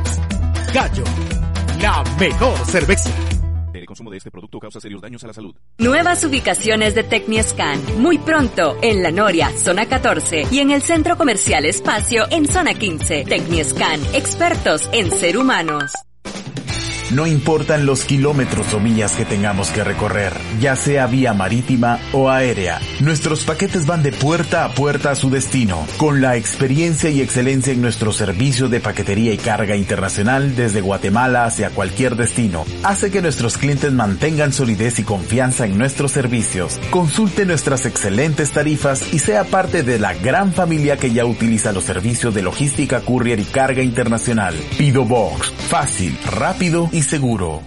[0.75, 1.05] Gallo,
[1.81, 3.32] la mejor cerveza.
[3.93, 5.55] Consumo de este producto causa serios daños a la salud.
[5.77, 7.79] Nuevas ubicaciones de Tecniescan.
[8.01, 12.73] Muy pronto en La Noria, zona 14 y en el Centro Comercial Espacio en zona
[12.73, 13.27] 15.
[13.27, 15.93] Tecniescan, expertos en ser humanos.
[17.13, 22.31] No importan los kilómetros o millas que tengamos que recorrer, ya sea vía marítima o
[22.31, 27.21] aérea, nuestros paquetes van de puerta a puerta a su destino, con la experiencia y
[27.21, 32.65] excelencia en nuestro servicio de paquetería y carga internacional desde Guatemala hacia cualquier destino.
[32.83, 36.81] Hace que nuestros clientes mantengan solidez y confianza en nuestros servicios.
[36.89, 41.85] Consulte nuestras excelentes tarifas y sea parte de la gran familia que ya utiliza los
[41.85, 44.55] servicios de logística courier y carga internacional.
[44.79, 47.63] Pido Box, fácil, rápido y seguro.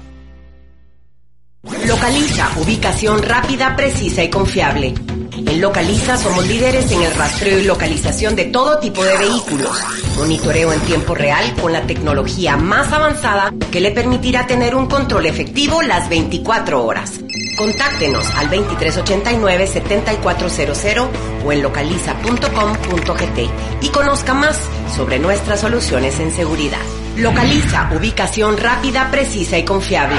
[1.85, 4.93] Localiza, ubicación rápida, precisa y confiable.
[5.35, 9.77] En Localiza somos líderes en el rastreo y localización de todo tipo de vehículos.
[10.17, 15.25] Monitoreo en tiempo real con la tecnología más avanzada que le permitirá tener un control
[15.25, 17.19] efectivo las 24 horas.
[17.57, 21.09] Contáctenos al 2389-7400
[21.45, 23.49] o en localiza.com.gt
[23.81, 24.57] y conozca más
[24.95, 26.79] sobre nuestras soluciones en seguridad.
[27.17, 30.17] Localiza, ubicación rápida, precisa y confiable.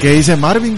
[0.00, 0.76] ¿Qué dice Marvin?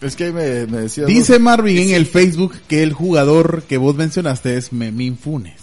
[0.00, 1.04] Es que me, me decía...
[1.04, 5.60] Dice Marvin en el Facebook que el jugador que vos mencionaste es Memín Funes.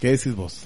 [0.00, 0.64] ¿Qué decís vos?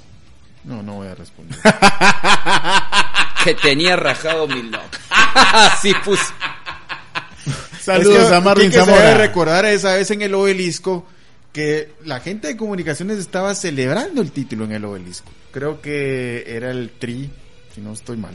[0.64, 1.58] No, no voy a responder.
[3.44, 4.84] que tenía rajado mi loco.
[5.34, 6.32] Así puso.
[7.84, 8.98] Saludos es que, a Marvin que Zamora.
[8.98, 11.06] Se debe recordar esa vez en el obelisco
[11.52, 15.30] que la gente de comunicaciones estaba celebrando el título en el obelisco.
[15.52, 17.30] Creo que era el Tri,
[17.74, 18.34] si no estoy mal.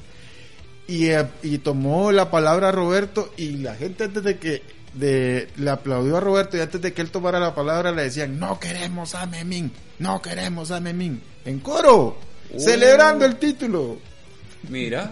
[0.88, 5.70] Y, eh, y tomó la palabra Roberto y la gente antes de que de, le
[5.70, 9.14] aplaudió a Roberto y antes de que él tomara la palabra le decían no queremos
[9.14, 11.22] a Memín, no queremos a Memín.
[11.46, 12.18] En coro,
[12.54, 12.60] Oh.
[12.60, 14.00] celebrando el título.
[14.70, 15.12] Mira.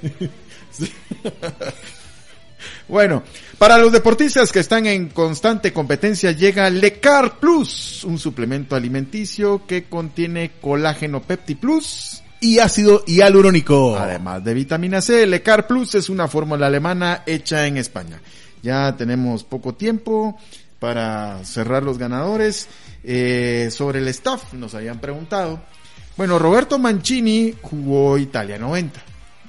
[2.90, 3.22] Bueno,
[3.56, 9.84] para los deportistas que están en constante competencia llega Lecar Plus, un suplemento alimenticio que
[9.84, 13.96] contiene colágeno Pepti Plus y ácido hialurónico.
[13.96, 18.20] Además de vitamina C, Lecar Plus es una fórmula alemana hecha en España.
[18.60, 20.36] Ya tenemos poco tiempo
[20.80, 22.66] para cerrar los ganadores.
[23.04, 25.62] Eh, sobre el staff nos habían preguntado.
[26.16, 29.00] Bueno, Roberto Mancini jugó Italia 90.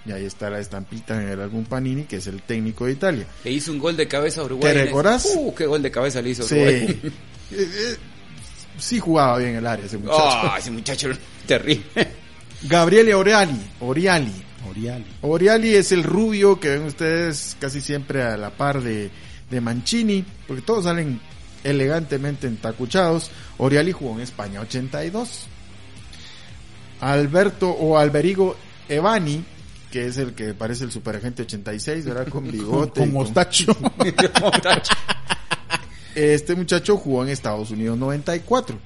[0.05, 3.27] Y ahí está la estampita en el álbum Panini, que es el técnico de Italia.
[3.43, 4.73] Le hizo un gol de cabeza a Uruguay.
[4.73, 5.31] ¿Te recordás?
[5.35, 6.55] Uh, qué gol de cabeza le hizo Sí.
[6.55, 6.99] Uruguay.
[7.51, 7.97] Eh, eh,
[8.79, 10.19] sí jugaba bien el área ese muchacho.
[10.23, 11.09] Ah, ese muchacho
[11.45, 11.83] terrible.
[12.63, 13.59] Gabriele Oriali.
[13.81, 14.31] Oriali.
[14.69, 15.05] Oriali.
[15.21, 19.09] Oriali es el rubio que ven ustedes casi siempre a la par de,
[19.49, 21.19] de Mancini, porque todos salen
[21.63, 23.29] elegantemente entacuchados.
[23.57, 25.47] Oriali jugó en España 82.
[27.01, 28.55] Alberto o Alberigo
[28.87, 29.43] Evani,
[29.91, 32.27] que es el que parece el superagente 86, ¿verdad?
[32.29, 32.99] Con bigote.
[33.01, 33.75] Con mostacho.
[36.15, 38.77] Este muchacho jugó en Estados Unidos 94.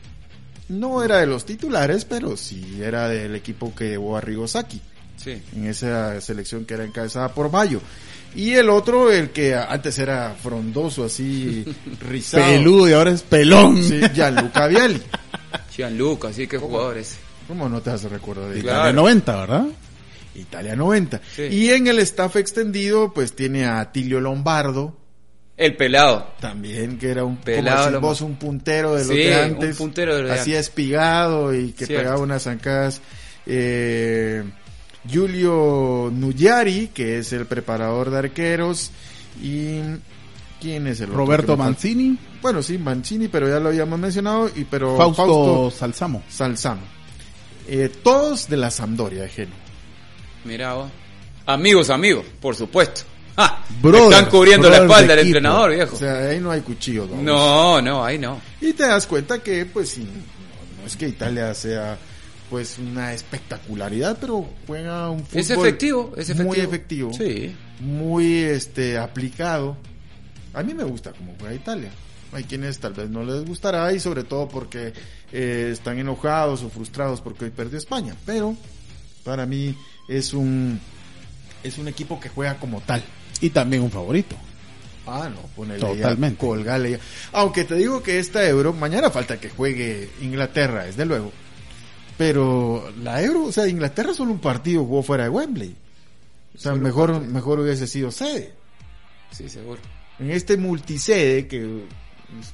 [0.68, 4.82] No era de los titulares, pero sí era del equipo que llevó a Rigosaki.
[5.16, 5.42] Sí.
[5.56, 7.80] En esa selección que era encabezada por Mayo.
[8.36, 11.64] Y el otro, el que antes era frondoso, así
[12.02, 12.46] rizado.
[12.46, 13.82] Peludo y ahora es pelón.
[13.82, 15.02] Sí, Gianluca Viali.
[15.72, 17.18] Gianluca, sí, qué jugadores.
[17.48, 19.66] ¿Cómo no te hace recuerdo de Italia 90, ¿verdad?
[20.36, 21.22] Italia 90.
[21.36, 21.44] Sí.
[21.44, 24.96] Y en el staff extendido, pues tiene a Tilio Lombardo.
[25.58, 26.34] El pelado.
[26.42, 29.78] También, que era un, Pelado, como vos, un puntero de los Sí, de un antes.
[29.78, 30.68] puntero de los de Así antes.
[30.68, 32.04] espigado y que Cierto.
[32.04, 33.02] pegaba unas zancadas.
[33.46, 34.44] Eh,
[35.08, 38.92] Giulio Nuyari, que es el preparador de arqueros.
[39.42, 39.80] Y.
[40.60, 41.56] ¿Quién es el otro Roberto?
[41.58, 42.18] Mancini.
[42.42, 44.50] Bueno, sí, Mancini, pero ya lo habíamos mencionado.
[44.56, 46.24] Y, pero Fausto, Salzamo.
[46.28, 46.82] Salzano.
[47.68, 49.56] Eh, todos de la Sampdoria de Genoa.
[50.46, 50.90] Mira vos.
[51.46, 53.02] Amigos, amigos, por supuesto.
[53.36, 53.64] ¡Ja!
[53.82, 55.96] Brothers, Están cubriendo la espalda de del entrenador, viejo.
[55.96, 57.10] O sea, ahí no hay cuchillos.
[57.10, 57.24] vamos.
[57.26, 58.40] No, no, ahí no.
[58.62, 61.98] Y te das cuenta que, pues, sí, no, no es que Italia sea,
[62.50, 67.12] pues, una espectacularidad, pero juega un fútbol Es efectivo, es muy efectivo.
[67.12, 67.56] efectivo, Sí.
[67.82, 69.76] muy, este, aplicado.
[70.54, 71.90] A mí me gusta cómo juega Italia.
[72.32, 74.94] Hay quienes tal vez no les gustará y sobre todo porque
[75.34, 78.16] eh, están enojados o frustrados porque hoy perdió España.
[78.26, 78.56] Pero
[79.26, 79.76] para mí
[80.08, 80.80] es un
[81.64, 83.04] es un equipo que juega como tal.
[83.42, 84.36] Y también un favorito.
[85.08, 86.36] Ah, no, ponele Totalmente.
[86.42, 87.00] ya, colgale ya.
[87.34, 91.32] Aunque te digo que esta Euro, mañana falta que juegue Inglaterra, desde luego.
[92.18, 95.76] Pero la Euro, o sea, Inglaterra solo un partido jugó fuera de Wembley.
[96.56, 97.34] O sea, Solo mejor, partido.
[97.34, 98.54] mejor hubiese sido sede.
[99.32, 99.82] Sí, seguro.
[100.20, 101.84] En este multisede que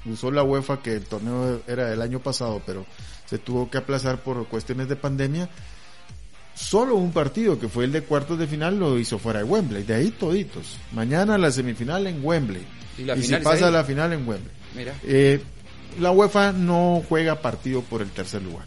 [0.06, 2.86] usó la UEFA, que el torneo era del año pasado, pero
[3.28, 5.48] se tuvo que aplazar por cuestiones de pandemia,
[6.62, 9.84] solo un partido, que fue el de cuartos de final, lo hizo fuera de Wembley.
[9.84, 10.78] De ahí toditos.
[10.94, 12.64] Mañana la semifinal en Wembley.
[12.98, 13.74] Y la si final es pasa ahí.
[13.74, 14.54] la final en Wembley.
[14.76, 15.42] Mira, Eh,
[16.00, 18.66] la UEFA no juega partido por el tercer lugar.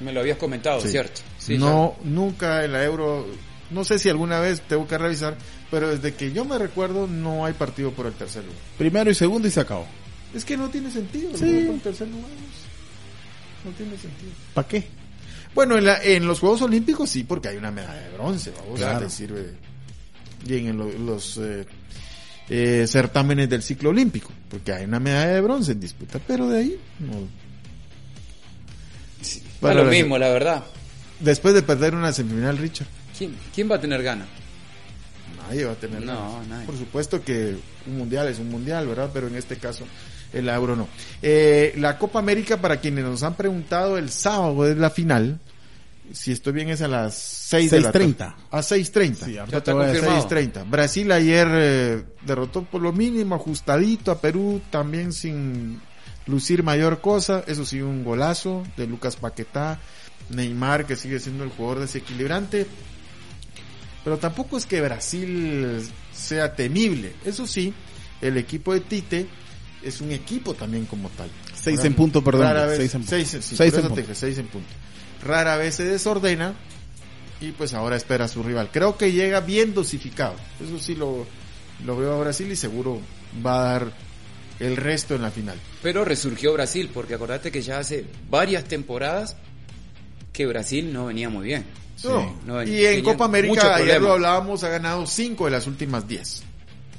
[0.00, 0.88] me lo habías comentado, Sí.
[0.90, 1.20] ¿cierto?
[1.38, 3.26] Sí, no, nunca en la Euro,
[3.70, 5.36] no sé si alguna vez tengo que revisar,
[5.72, 8.60] pero desde que yo me recuerdo no hay partido por el tercer lugar.
[8.78, 9.86] Primero y segundo y se acabó.
[10.32, 11.36] Es que no tiene sentido.
[11.36, 11.44] Sí.
[11.44, 11.66] ¿no?
[11.66, 12.30] Por el tercer lugar.
[13.64, 14.30] No tiene sentido.
[14.54, 14.86] ¿Para qué?
[15.58, 18.78] Bueno, en, la- en los Juegos Olímpicos sí, porque hay una medalla de bronce, vamos,
[18.78, 19.00] Claro.
[19.00, 19.54] te sirve
[20.46, 21.66] bien en lo- los eh,
[22.48, 26.58] eh, certámenes del ciclo olímpico, porque hay una medalla de bronce en disputa, pero de
[26.60, 27.26] ahí no.
[29.60, 30.62] Para lo la- mismo, la verdad.
[31.18, 32.86] después de perder una semifinal, Richard.
[33.18, 34.28] ¿Quién, quién va a tener ganas?
[35.48, 36.46] Nadie va a tener No, ganas.
[36.46, 36.66] nadie.
[36.66, 39.10] Por supuesto que un mundial es un mundial, ¿verdad?
[39.12, 39.82] Pero en este caso
[40.32, 40.86] el euro no.
[41.20, 45.40] Eh, la Copa América, para quienes nos han preguntado, el sábado es la final.
[46.12, 48.06] Si estoy bien es a las 6 de la tarde.
[48.06, 48.34] 6:30.
[48.50, 49.24] A 6.30.
[49.24, 50.04] Sí, ya te está voy a decir.
[50.04, 50.64] confirmado.
[50.64, 50.70] 6.30.
[50.70, 55.80] Brasil ayer eh, derrotó por lo mínimo, ajustadito a Perú, también sin
[56.26, 57.44] lucir mayor cosa.
[57.46, 59.80] Eso sí, un golazo de Lucas Paquetá.
[60.30, 62.66] Neymar, que sigue siendo el jugador desequilibrante.
[64.04, 65.82] Pero tampoco es que Brasil
[66.12, 67.12] sea temible.
[67.24, 67.72] Eso sí,
[68.20, 69.26] el equipo de Tite
[69.82, 71.28] es un equipo también como tal.
[71.54, 72.46] Seis en punto, perdón,
[72.76, 73.10] seis en punto.
[73.10, 74.14] seis, en punto.
[74.14, 74.68] seis en punto.
[75.24, 76.54] Rara vez se desordena
[77.40, 78.70] y pues ahora espera a su rival.
[78.72, 80.34] Creo que llega bien dosificado.
[80.64, 81.26] Eso sí lo,
[81.84, 83.00] lo veo a Brasil y seguro
[83.44, 83.92] va a dar
[84.60, 85.56] el resto en la final.
[85.82, 89.36] Pero resurgió Brasil, porque acordate que ya hace varias temporadas
[90.32, 91.64] que Brasil no venía muy bien.
[92.04, 96.06] No, No, y en Copa América, ayer lo hablábamos, ha ganado cinco de las últimas
[96.06, 96.42] diez.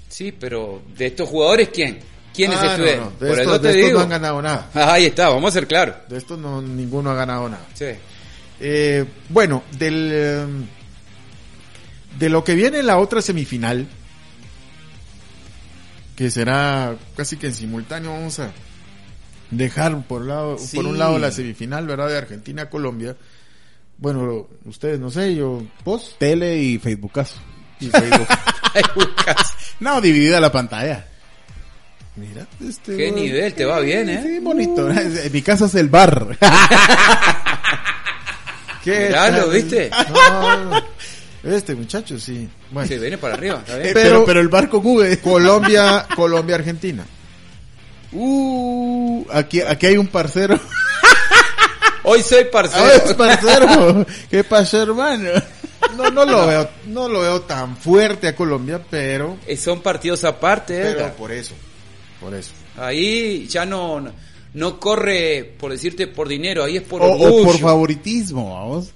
[0.10, 2.00] Sí, pero de estos jugadores, ¿quién?
[2.34, 3.06] ¿Quiénes Ah, estuvieron?
[3.06, 3.98] no, De, Por estos, eso te de estos digo.
[4.00, 4.70] no han ganado nada.
[4.74, 5.96] Ah, Ahí está, vamos a ser claros.
[6.10, 7.66] De estos no, ninguno ha ganado nada.
[7.74, 7.86] Sí.
[8.60, 10.45] Eh, bueno, del eh,
[12.18, 13.88] de lo que viene en la otra semifinal,
[16.16, 18.51] que será casi que en simultáneo, vamos a
[19.51, 20.76] dejar por lado, Sí.
[20.76, 22.10] por un lado la semifinal, ¿verdad?
[22.10, 23.16] De Argentina a Colombia.
[23.97, 27.36] Bueno, ustedes no sé, yo, vos Tele y Facebookazo.
[27.80, 28.28] y Facebook.
[29.80, 31.05] No, dividida la pantalla.
[32.18, 34.22] Mira, este Qué nivel, te va bien, ¿eh?
[34.22, 34.89] Sí, bonito.
[34.91, 36.38] En mi casa es el bar.
[38.84, 39.52] ¿Qué Miralo, tal?
[39.52, 39.92] ¿viste?
[41.42, 42.50] No, este muchacho sí.
[42.70, 43.92] Bueno, Se viene para arriba, ¿está bien?
[43.94, 45.20] pero, pero el bar con V.
[45.22, 47.06] Colombia, Colombia, Argentina.
[48.12, 50.60] Uh, aquí, aquí hay un parcero.
[52.04, 52.84] Hoy soy parcero.
[52.86, 54.06] Ah, es parcero.
[54.30, 55.30] ¿Qué pasó, hermano?
[55.96, 60.24] No, no lo veo, no lo veo tan fuerte a Colombia, pero, Eh, Son partidos
[60.24, 61.14] aparte, pero Edgar.
[61.14, 61.54] por eso,
[62.20, 62.52] por eso.
[62.78, 64.12] Ahí ya no,
[64.54, 67.43] no- corre, por decirte, por dinero, ahí es por O, o orgullo.
[67.45, 68.89] por favoritismo, vamos.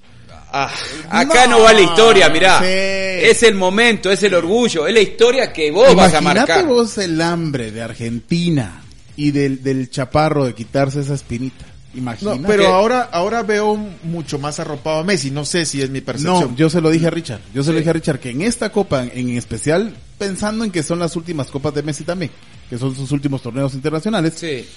[0.55, 0.71] Ah,
[1.09, 2.59] acá no, va la historia, mirá.
[2.59, 2.65] sí.
[2.67, 6.67] Es el momento, es el orgullo, es la historia que vos vas a Imagínate marcar.
[6.67, 8.83] vos el hambre de Argentina
[9.15, 11.65] y del, del chaparro de quitarse esa espinita.
[11.95, 12.39] Imagínate.
[12.39, 15.29] No, pero ahora, ahora veo mucho más arropado a Messi.
[15.31, 16.51] No sé si es mi percepción.
[16.51, 17.41] No, yo se lo dije a Richard.
[17.53, 20.81] Yo se lo dije a Richard que en esta copa, en especial, pensando en que
[20.83, 22.31] son las últimas copas de Messi también,
[22.69, 24.67] que son sus últimos torneos internacionales, Sí.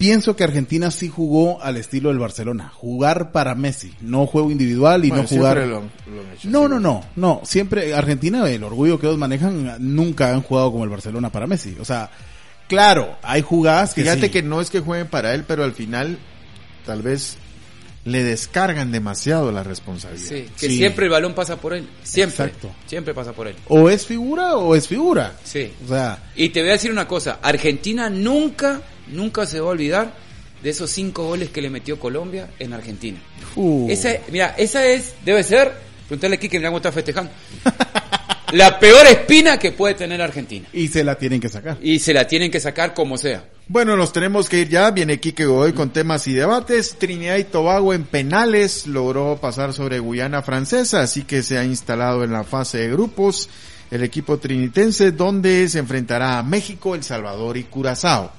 [0.00, 2.72] Pienso que Argentina sí jugó al estilo del Barcelona.
[2.74, 5.58] Jugar para Messi, no juego individual y Bueno, no jugar.
[5.58, 7.40] siempre lo- lo han hecho No, no, no, no.
[7.44, 11.76] Siempre Argentina, el orgullo que ellos manejan, nunca han jugado como el Barcelona para Messi.
[11.78, 12.10] O sea,
[12.66, 14.30] claro, hay jugadas que Fíjate sí.
[14.30, 16.18] que no es que jueguen para él, pero al final
[16.86, 17.36] tal vez
[18.06, 20.26] le descargan demasiado la responsabilidad.
[20.26, 20.78] Sí, que Sí.
[20.78, 21.86] siempre el balón pasa por él.
[22.02, 22.46] Siempre.
[22.46, 22.70] Exacto.
[22.86, 23.56] Siempre pasa por él.
[23.68, 25.34] o es figura o es figura.
[25.44, 25.70] Sí.
[25.84, 28.80] O sea, Y te voy a decir una cosa, Argentina nunca,
[29.12, 30.14] nunca se va a olvidar
[30.62, 33.18] de esos cinco goles que le metió Colombia en Argentina.
[33.56, 35.72] uh, Esa, mira, esa es, debe ser,
[36.06, 37.30] preguntarle aquí que mira cómo está festejando,
[38.52, 40.66] la peor espina que puede tener Argentina.
[40.72, 41.78] y se la tienen que sacar.
[41.80, 43.44] Y se la tienen que sacar como sea.
[43.68, 44.90] Bueno, nos tenemos que ir ya.
[44.90, 46.96] Viene Quique Godoy con temas y debates.
[46.98, 52.24] Trinidad y Tobago en penales logró pasar sobre Guyana Francesa, así que se ha instalado
[52.24, 53.48] en la fase de grupos
[53.92, 58.32] el equipo trinitense, donde se enfrentará a México, El Salvador y Curazao.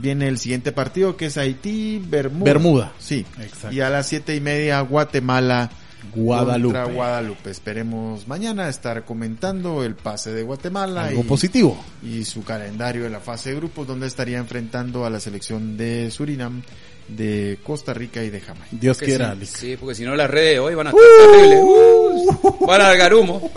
[0.00, 2.44] Viene el siguiente partido que es Haití, Bermuda.
[2.44, 2.92] Bermuda.
[2.98, 3.24] Sí.
[3.40, 3.72] Exacto.
[3.72, 5.70] Y a las siete y media Guatemala.
[6.14, 6.74] Guadalupe.
[6.78, 7.50] Contra Guadalupe.
[7.50, 11.06] Esperemos mañana estar comentando el pase de Guatemala.
[11.06, 11.78] Algo y- positivo.
[12.02, 16.10] y su calendario en la fase de grupos donde estaría enfrentando a la selección de
[16.10, 16.62] Surinam,
[17.08, 18.68] de Costa Rica y de Jamaica.
[18.70, 19.50] Dios Que quiera, sí, Alex.
[19.50, 21.60] sí, porque si no las redes hoy van a estar terribles.
[21.62, 23.50] Uh, van a largar humo.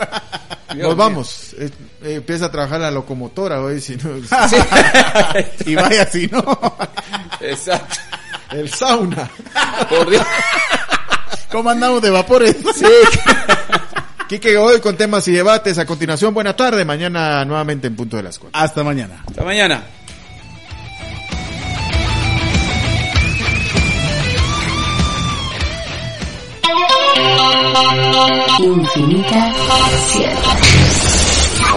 [0.74, 1.70] Dios Nos vamos, Eh,
[2.04, 4.18] eh, empieza a trabajar la locomotora hoy, si no,
[4.50, 4.56] Sí.
[5.72, 6.44] Y vaya si no.
[7.40, 7.96] Exacto.
[8.52, 9.30] el sauna.
[9.90, 10.26] Por Dios.
[11.52, 12.58] ¿Cómo andamos de vapores?
[12.76, 12.86] Sí.
[14.28, 15.78] Quique hoy con temas y debates.
[15.78, 16.84] A continuación, buena tarde.
[16.84, 18.60] Mañana nuevamente en punto de las cuatro.
[18.60, 19.24] Hasta mañana.
[19.28, 19.84] Hasta mañana.
[28.60, 29.54] Infinita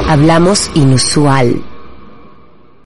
[0.08, 1.62] Hablamos inusual.